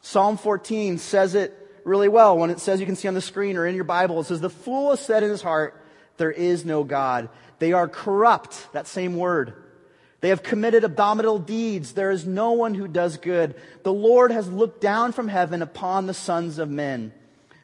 Psalm 0.00 0.36
14 0.36 0.98
says 0.98 1.34
it 1.34 1.56
really 1.84 2.08
well 2.08 2.36
when 2.36 2.50
it 2.50 2.58
says 2.58 2.80
you 2.80 2.86
can 2.86 2.96
see 2.96 3.08
on 3.08 3.14
the 3.14 3.20
screen 3.20 3.56
or 3.56 3.66
in 3.66 3.74
your 3.74 3.84
Bible. 3.84 4.20
It 4.20 4.24
says, 4.24 4.40
the 4.40 4.50
fool 4.50 4.90
has 4.90 5.00
said 5.00 5.22
in 5.22 5.30
his 5.30 5.42
heart, 5.42 5.80
there 6.16 6.30
is 6.30 6.64
no 6.64 6.84
God. 6.84 7.28
They 7.58 7.72
are 7.72 7.88
corrupt, 7.88 8.72
that 8.72 8.86
same 8.86 9.16
word. 9.16 9.54
They 10.20 10.30
have 10.30 10.42
committed 10.42 10.84
abominable 10.84 11.38
deeds. 11.38 11.92
There 11.92 12.10
is 12.10 12.26
no 12.26 12.52
one 12.52 12.74
who 12.74 12.88
does 12.88 13.18
good. 13.18 13.54
The 13.82 13.92
Lord 13.92 14.30
has 14.30 14.48
looked 14.48 14.80
down 14.80 15.12
from 15.12 15.28
heaven 15.28 15.60
upon 15.60 16.06
the 16.06 16.14
sons 16.14 16.58
of 16.58 16.70
men. 16.70 17.12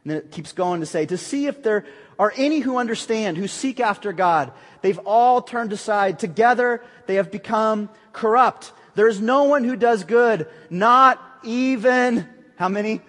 And 0.04 0.10
then 0.10 0.16
it 0.18 0.30
keeps 0.30 0.52
going 0.52 0.80
to 0.80 0.86
say, 0.86 1.06
to 1.06 1.16
see 1.16 1.46
if 1.46 1.62
there 1.62 1.86
are 2.18 2.32
any 2.36 2.60
who 2.60 2.76
understand, 2.76 3.38
who 3.38 3.48
seek 3.48 3.80
after 3.80 4.12
God. 4.12 4.52
They've 4.82 4.98
all 5.06 5.40
turned 5.40 5.72
aside. 5.72 6.18
Together 6.18 6.82
they 7.06 7.14
have 7.14 7.30
become 7.30 7.88
corrupt. 8.12 8.72
There 8.94 9.08
is 9.08 9.20
no 9.20 9.44
one 9.44 9.64
who 9.64 9.76
does 9.76 10.04
good, 10.04 10.46
not 10.68 11.18
even, 11.42 12.28
how 12.56 12.68
many? 12.68 13.00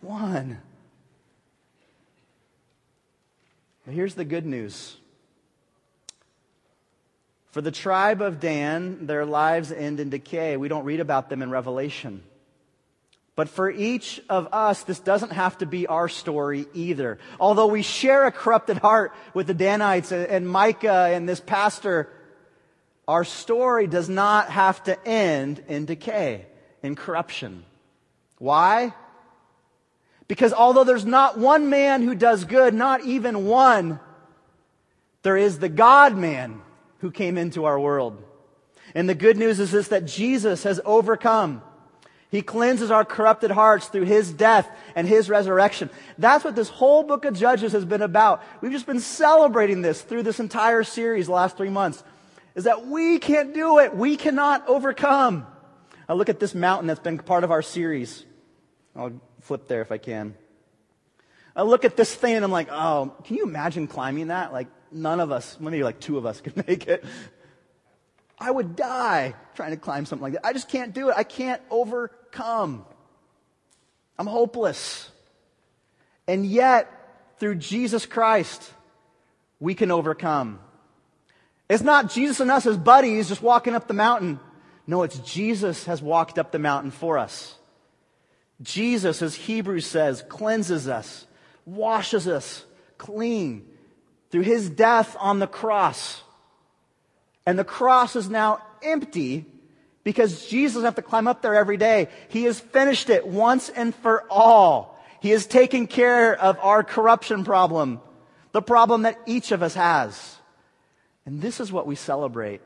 One. 0.00 0.58
But 3.88 3.94
here's 3.94 4.14
the 4.14 4.26
good 4.26 4.44
news. 4.44 4.98
For 7.52 7.62
the 7.62 7.70
tribe 7.70 8.20
of 8.20 8.38
Dan, 8.38 9.06
their 9.06 9.24
lives 9.24 9.72
end 9.72 9.98
in 9.98 10.10
decay. 10.10 10.58
We 10.58 10.68
don't 10.68 10.84
read 10.84 11.00
about 11.00 11.30
them 11.30 11.40
in 11.40 11.48
Revelation. 11.48 12.22
But 13.34 13.48
for 13.48 13.70
each 13.70 14.20
of 14.28 14.52
us, 14.52 14.82
this 14.82 15.00
doesn't 15.00 15.32
have 15.32 15.56
to 15.58 15.66
be 15.66 15.86
our 15.86 16.10
story 16.10 16.66
either. 16.74 17.18
Although 17.40 17.68
we 17.68 17.80
share 17.80 18.26
a 18.26 18.30
corrupted 18.30 18.76
heart 18.76 19.14
with 19.32 19.46
the 19.46 19.54
Danites 19.54 20.12
and 20.12 20.46
Micah 20.46 21.08
and 21.10 21.26
this 21.26 21.40
pastor, 21.40 22.10
our 23.08 23.24
story 23.24 23.86
does 23.86 24.10
not 24.10 24.50
have 24.50 24.82
to 24.82 25.08
end 25.08 25.64
in 25.66 25.86
decay, 25.86 26.44
in 26.82 26.94
corruption. 26.94 27.64
Why? 28.36 28.92
Because 30.28 30.52
although 30.52 30.84
there's 30.84 31.06
not 31.06 31.38
one 31.38 31.70
man 31.70 32.02
who 32.02 32.14
does 32.14 32.44
good, 32.44 32.74
not 32.74 33.02
even 33.02 33.46
one, 33.46 33.98
there 35.22 35.38
is 35.38 35.58
the 35.58 35.70
God 35.70 36.16
man 36.16 36.60
who 36.98 37.10
came 37.10 37.38
into 37.38 37.64
our 37.64 37.80
world. 37.80 38.22
And 38.94 39.08
the 39.08 39.14
good 39.14 39.38
news 39.38 39.58
is 39.58 39.70
this 39.70 39.88
that 39.88 40.04
Jesus 40.04 40.62
has 40.64 40.80
overcome. 40.84 41.62
He 42.30 42.42
cleanses 42.42 42.90
our 42.90 43.06
corrupted 43.06 43.50
hearts 43.50 43.88
through 43.88 44.04
his 44.04 44.30
death 44.30 44.68
and 44.94 45.08
his 45.08 45.30
resurrection. 45.30 45.88
That's 46.18 46.44
what 46.44 46.54
this 46.54 46.68
whole 46.68 47.02
book 47.02 47.24
of 47.24 47.32
Judges 47.32 47.72
has 47.72 47.86
been 47.86 48.02
about. 48.02 48.42
We've 48.60 48.72
just 48.72 48.86
been 48.86 49.00
celebrating 49.00 49.80
this 49.80 50.02
through 50.02 50.24
this 50.24 50.38
entire 50.38 50.84
series 50.84 51.26
the 51.26 51.32
last 51.32 51.56
three 51.56 51.70
months. 51.70 52.04
Is 52.54 52.64
that 52.64 52.86
we 52.86 53.18
can't 53.18 53.54
do 53.54 53.78
it. 53.78 53.96
We 53.96 54.16
cannot 54.16 54.68
overcome. 54.68 55.46
I 56.06 56.12
look 56.12 56.28
at 56.28 56.38
this 56.38 56.54
mountain 56.54 56.86
that's 56.86 57.00
been 57.00 57.18
part 57.18 57.44
of 57.44 57.50
our 57.50 57.62
series. 57.62 58.24
I'll 58.94 59.12
flip 59.48 59.66
there 59.66 59.80
if 59.80 59.90
I 59.90 59.96
can. 59.96 60.34
I 61.56 61.62
look 61.62 61.86
at 61.86 61.96
this 61.96 62.14
thing 62.14 62.36
and 62.36 62.44
I'm 62.44 62.52
like, 62.52 62.68
oh, 62.70 63.14
can 63.24 63.36
you 63.36 63.44
imagine 63.44 63.86
climbing 63.88 64.28
that? 64.28 64.52
Like, 64.52 64.68
none 64.92 65.20
of 65.20 65.32
us, 65.32 65.56
maybe 65.58 65.82
like 65.82 65.98
two 65.98 66.18
of 66.18 66.26
us 66.26 66.40
could 66.44 66.56
make 66.68 66.86
it. 66.86 67.02
I 68.38 68.50
would 68.50 68.76
die 68.76 69.34
trying 69.56 69.70
to 69.70 69.76
climb 69.78 70.06
something 70.06 70.22
like 70.22 70.34
that. 70.34 70.46
I 70.46 70.52
just 70.52 70.68
can't 70.68 70.94
do 70.94 71.08
it. 71.08 71.14
I 71.16 71.24
can't 71.24 71.60
overcome. 71.70 72.84
I'm 74.18 74.26
hopeless. 74.26 75.10
And 76.28 76.44
yet, 76.46 76.92
through 77.40 77.56
Jesus 77.56 78.06
Christ, 78.06 78.70
we 79.58 79.74
can 79.74 79.90
overcome. 79.90 80.60
It's 81.68 81.82
not 81.82 82.10
Jesus 82.12 82.38
and 82.40 82.50
us 82.50 82.66
as 82.66 82.76
buddies 82.76 83.28
just 83.28 83.42
walking 83.42 83.74
up 83.74 83.88
the 83.88 83.94
mountain. 83.94 84.38
No, 84.86 85.02
it's 85.02 85.18
Jesus 85.18 85.86
has 85.86 86.00
walked 86.02 86.38
up 86.38 86.52
the 86.52 86.58
mountain 86.58 86.90
for 86.90 87.18
us. 87.18 87.57
Jesus, 88.62 89.22
as 89.22 89.34
Hebrews 89.34 89.86
says, 89.86 90.24
cleanses 90.28 90.88
us, 90.88 91.26
washes 91.64 92.26
us 92.26 92.64
clean 92.96 93.66
through 94.30 94.42
his 94.42 94.68
death 94.68 95.16
on 95.20 95.38
the 95.38 95.46
cross. 95.46 96.22
And 97.46 97.58
the 97.58 97.64
cross 97.64 98.16
is 98.16 98.28
now 98.28 98.60
empty 98.82 99.46
because 100.04 100.46
Jesus 100.46 100.74
doesn't 100.74 100.84
have 100.84 100.94
to 100.96 101.02
climb 101.02 101.28
up 101.28 101.42
there 101.42 101.54
every 101.54 101.76
day. 101.76 102.08
He 102.28 102.44
has 102.44 102.60
finished 102.60 103.10
it 103.10 103.26
once 103.26 103.68
and 103.68 103.94
for 103.94 104.24
all. 104.30 104.98
He 105.20 105.30
has 105.30 105.46
taken 105.46 105.86
care 105.86 106.34
of 106.34 106.58
our 106.60 106.82
corruption 106.82 107.44
problem, 107.44 108.00
the 108.52 108.62
problem 108.62 109.02
that 109.02 109.18
each 109.26 109.52
of 109.52 109.62
us 109.62 109.74
has. 109.74 110.36
And 111.26 111.40
this 111.40 111.60
is 111.60 111.72
what 111.72 111.86
we 111.86 111.94
celebrate 111.94 112.60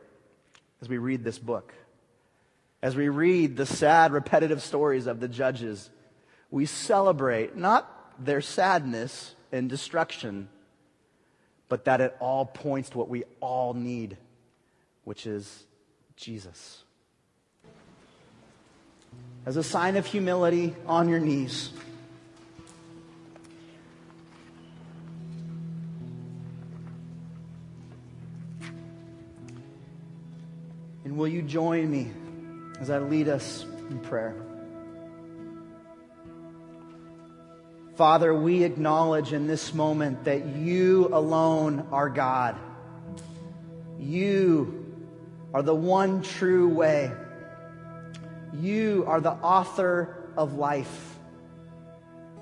as 0.81 0.89
we 0.89 0.99
read 0.99 1.25
this 1.25 1.39
book. 1.39 1.75
As 2.83 2.97
we 2.97 3.09
read 3.09 3.57
the 3.57 3.65
sad, 3.65 4.13
repetitive 4.13 4.61
stories 4.61 5.07
of 5.07 5.21
the 5.21 5.29
judges, 5.29 5.89
we 6.51 6.67
celebrate 6.67 7.57
not 7.57 7.89
their 8.19 8.41
sadness 8.41 9.37
and 9.53 9.71
destruction, 9.71 10.49
but 11.69 11.85
that 11.85 12.01
it 12.01 12.17
all 12.19 12.45
points 12.45 12.91
to 12.91 12.99
what 12.99 13.09
we 13.09 13.23
all 13.41 13.73
need, 13.73 14.17
which 15.05 15.29
is 15.29 15.65
Jesus. 16.17 16.83
As 19.47 19.57
a 19.57 19.63
sign 19.63 19.97
of 19.97 20.05
humility, 20.05 20.75
on 20.87 21.09
your 21.09 21.21
knees. 21.21 21.71
And 31.05 31.17
will 31.17 31.29
you 31.29 31.43
join 31.43 31.91
me 31.91 32.11
as 32.83 32.91
I 32.91 32.99
lead 32.99 33.29
us 33.29 33.65
in 33.91 34.01
prayer? 34.01 34.35
Father, 37.95 38.35
we 38.35 38.65
acknowledge 38.65 39.33
in 39.33 39.47
this 39.47 39.73
moment 39.73 40.25
that 40.25 40.47
you 40.47 41.09
alone 41.13 41.87
are 41.93 42.09
God. 42.09 42.59
You 44.01 44.97
are 45.55 45.63
the 45.63 45.75
one 45.75 46.23
true 46.23 46.71
way. 46.71 47.13
You 48.53 49.05
are 49.07 49.21
the 49.21 49.31
author 49.31 50.33
of 50.37 50.55
life. 50.55 51.17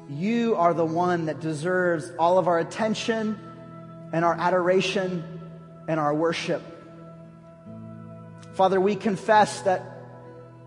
You 0.09 0.57
are 0.57 0.73
the 0.73 0.87
one 0.87 1.27
that 1.27 1.41
deserves 1.41 2.11
all 2.19 2.39
of 2.39 2.49
our 2.49 2.59
attention 2.59 3.39
and 4.15 4.25
our 4.25 4.35
adoration 4.35 5.23
and 5.87 6.01
our 6.01 6.15
worship. 6.15 6.63
Father, 8.55 8.81
we 8.81 8.97
confess 8.97 9.61
that 9.63 10.00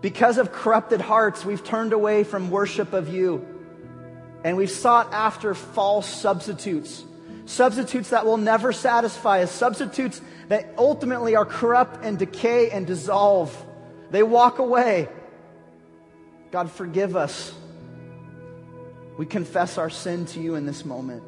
because 0.04 0.36
of 0.36 0.52
corrupted 0.52 1.00
hearts, 1.00 1.46
we've 1.46 1.64
turned 1.64 1.94
away 1.94 2.24
from 2.24 2.50
worship 2.50 2.92
of 2.92 3.08
you 3.08 3.42
and 4.44 4.54
we've 4.54 4.70
sought 4.70 5.14
after 5.14 5.54
false 5.54 6.06
substitutes. 6.06 7.02
Substitutes 7.46 8.10
that 8.10 8.26
will 8.26 8.36
never 8.36 8.70
satisfy 8.70 9.42
us, 9.42 9.50
substitutes 9.50 10.20
that 10.48 10.74
ultimately 10.76 11.36
are 11.36 11.46
corrupt 11.46 12.04
and 12.04 12.18
decay 12.18 12.68
and 12.68 12.86
dissolve. 12.86 13.50
They 14.10 14.22
walk 14.22 14.58
away. 14.58 15.08
God, 16.50 16.70
forgive 16.70 17.16
us. 17.16 17.54
We 19.16 19.24
confess 19.24 19.78
our 19.78 19.88
sin 19.88 20.26
to 20.26 20.38
you 20.38 20.54
in 20.56 20.66
this 20.66 20.84
moment. 20.84 21.22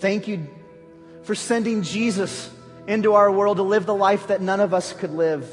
Thank 0.00 0.26
you 0.26 0.48
for 1.22 1.36
sending 1.36 1.82
Jesus 1.82 2.50
into 2.88 3.14
our 3.14 3.30
world 3.30 3.58
to 3.58 3.62
live 3.62 3.86
the 3.86 3.94
life 3.94 4.26
that 4.26 4.40
none 4.40 4.58
of 4.58 4.74
us 4.74 4.92
could 4.92 5.12
live, 5.12 5.48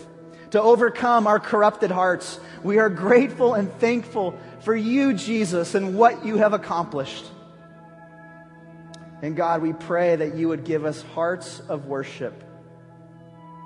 to 0.51 0.61
overcome 0.61 1.27
our 1.27 1.39
corrupted 1.39 1.91
hearts. 1.91 2.39
We 2.63 2.77
are 2.77 2.89
grateful 2.89 3.53
and 3.53 3.71
thankful 3.79 4.37
for 4.61 4.75
you, 4.75 5.13
Jesus, 5.13 5.75
and 5.75 5.97
what 5.97 6.25
you 6.25 6.37
have 6.37 6.53
accomplished. 6.53 7.25
And 9.21 9.35
God, 9.35 9.61
we 9.61 9.73
pray 9.73 10.15
that 10.15 10.35
you 10.35 10.49
would 10.49 10.63
give 10.63 10.85
us 10.85 11.01
hearts 11.01 11.59
of 11.69 11.85
worship 11.85 12.43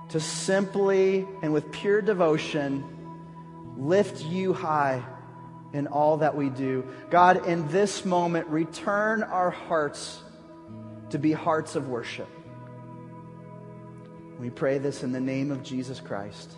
to 0.10 0.20
simply 0.20 1.26
and 1.42 1.54
with 1.54 1.72
pure 1.72 2.02
devotion 2.02 2.84
lift 3.78 4.24
you 4.26 4.54
high 4.54 5.04
in 5.74 5.88
all 5.88 6.18
that 6.18 6.36
we 6.36 6.50
do. 6.50 6.86
God, 7.10 7.48
in 7.48 7.68
this 7.70 8.06
moment, 8.06 8.48
return 8.48 9.24
our 9.24 9.50
hearts 9.50 10.22
to 11.10 11.20
be 11.20 11.32
hearts 11.32 11.76
of 11.76 11.88
worship. 11.88 12.30
We 14.40 14.50
pray 14.50 14.78
this 14.78 15.04
in 15.04 15.12
the 15.12 15.20
name 15.20 15.52
of 15.52 15.64
Jesus 15.64 16.00
Christ. 16.00 16.52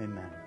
Amen. 0.00 0.39